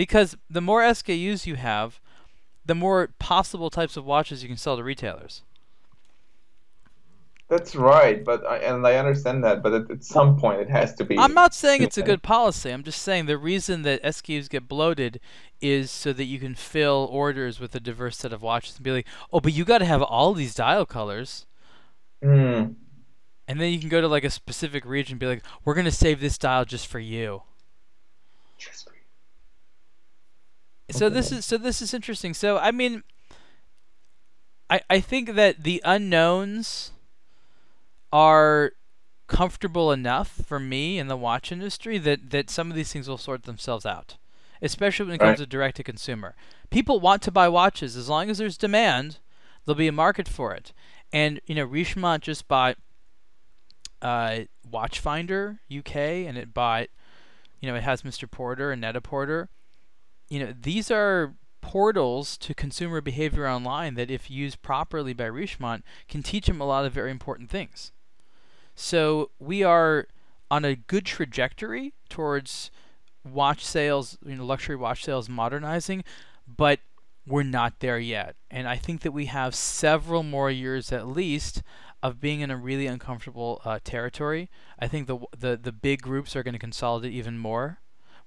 [0.00, 2.00] Because the more SKUs you have,
[2.64, 5.42] the more possible types of watches you can sell to retailers.
[7.48, 10.94] That's right, but I, and I understand that, but at, at, some point it has
[10.94, 11.18] to be.
[11.18, 12.70] I'm not saying it's a good policy.
[12.70, 15.20] I'm just saying the reason that SKUs get bloated
[15.60, 18.92] is so that you can fill orders with a diverse set of watches and be
[18.92, 21.44] like, oh, but you got to have all these dial colors.
[22.24, 22.74] Mm.
[23.46, 25.90] And then you can go to like a specific region and be like, we're gonna
[25.90, 27.42] save this dial just for you.
[28.56, 28.94] Just for
[30.90, 32.34] so this is so this is interesting.
[32.34, 33.02] So I mean,
[34.68, 36.92] I, I think that the unknowns
[38.12, 38.72] are
[39.26, 43.18] comfortable enough for me in the watch industry that, that some of these things will
[43.18, 44.16] sort themselves out,
[44.60, 45.38] especially when it comes Right.
[45.38, 46.34] to direct to consumer.
[46.70, 49.18] People want to buy watches as long as there's demand,
[49.64, 50.72] there'll be a market for it.
[51.12, 52.76] And you know, Richemont just bought
[54.02, 56.88] uh, Watchfinder UK, and it bought,
[57.60, 58.28] you know, it has Mr.
[58.30, 59.48] Porter and Net-a-Porter.
[60.30, 65.82] You know, these are portals to consumer behavior online that, if used properly by Richemont,
[66.08, 67.92] can teach them a lot of very important things.
[68.74, 70.06] So we are
[70.50, 72.70] on a good trajectory towards
[73.24, 76.04] watch sales, you know, luxury watch sales modernizing,
[76.46, 76.80] but
[77.26, 78.36] we're not there yet.
[78.50, 81.62] And I think that we have several more years at least
[82.02, 84.48] of being in a really uncomfortable uh, territory.
[84.78, 87.80] I think the the the big groups are going to consolidate even more,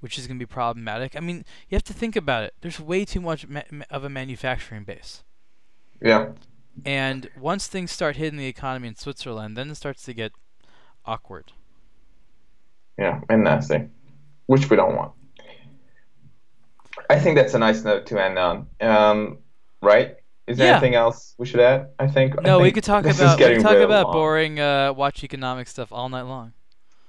[0.03, 1.15] which is going to be problematic.
[1.15, 2.53] I mean, you have to think about it.
[2.59, 5.23] There's way too much ma- of a manufacturing base.
[6.01, 6.31] Yeah.
[6.83, 10.33] And once things start hitting the economy in Switzerland, then it starts to get
[11.05, 11.53] awkward.
[12.97, 13.87] Yeah, and nasty,
[14.47, 15.13] which we don't want.
[17.09, 18.67] I think that's a nice note to end on.
[18.81, 19.37] Um,
[19.81, 20.15] right?
[20.47, 20.73] Is there Yeah.
[20.73, 21.87] anything else we should add?
[21.97, 22.35] I think.
[22.37, 24.13] I No, we could talk about we could talk about long.
[24.13, 26.51] boring uh, watch economic stuff all night long.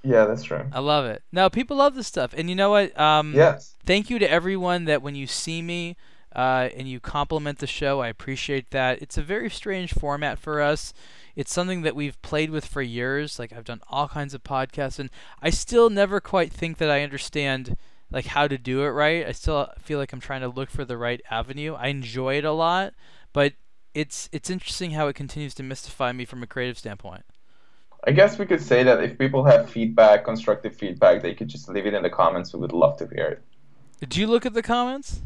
[0.05, 0.63] Yeah, that's true.
[0.71, 1.23] I love it.
[1.31, 2.97] No, people love this stuff, and you know what?
[2.99, 3.75] Um, Yes.
[3.85, 5.95] Thank you to everyone that when you see me
[6.35, 9.01] uh, and you compliment the show, I appreciate that.
[9.01, 10.93] It's a very strange format for us.
[11.35, 13.39] It's something that we've played with for years.
[13.39, 15.09] Like I've done all kinds of podcasts, and
[15.41, 17.75] I still never quite think that I understand
[18.11, 19.25] like how to do it right.
[19.25, 21.73] I still feel like I'm trying to look for the right avenue.
[21.73, 22.93] I enjoy it a lot,
[23.33, 23.53] but
[23.93, 27.23] it's it's interesting how it continues to mystify me from a creative standpoint.
[28.07, 31.67] I guess we could say that if people have feedback, constructive feedback, they could just
[31.69, 32.53] leave it in the comments.
[32.53, 33.41] We would love to hear it.
[33.99, 35.21] Did you look at the comments?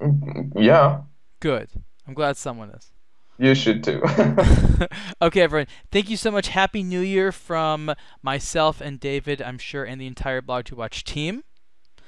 [0.00, 1.02] Mm, Yeah,
[1.40, 1.68] Good.
[2.06, 2.92] I'm glad someone is.
[3.38, 4.00] you should too.
[5.22, 5.66] okay, everyone.
[5.90, 6.48] Thank you so much.
[6.48, 11.04] Happy New Year from myself and David, I'm sure, and the entire Blog to Watch
[11.04, 11.42] team.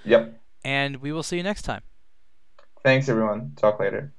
[0.05, 0.41] yep.
[0.65, 1.83] And we will see you next time.
[2.83, 3.53] Thanks, everyone.
[3.57, 4.13] Talk later.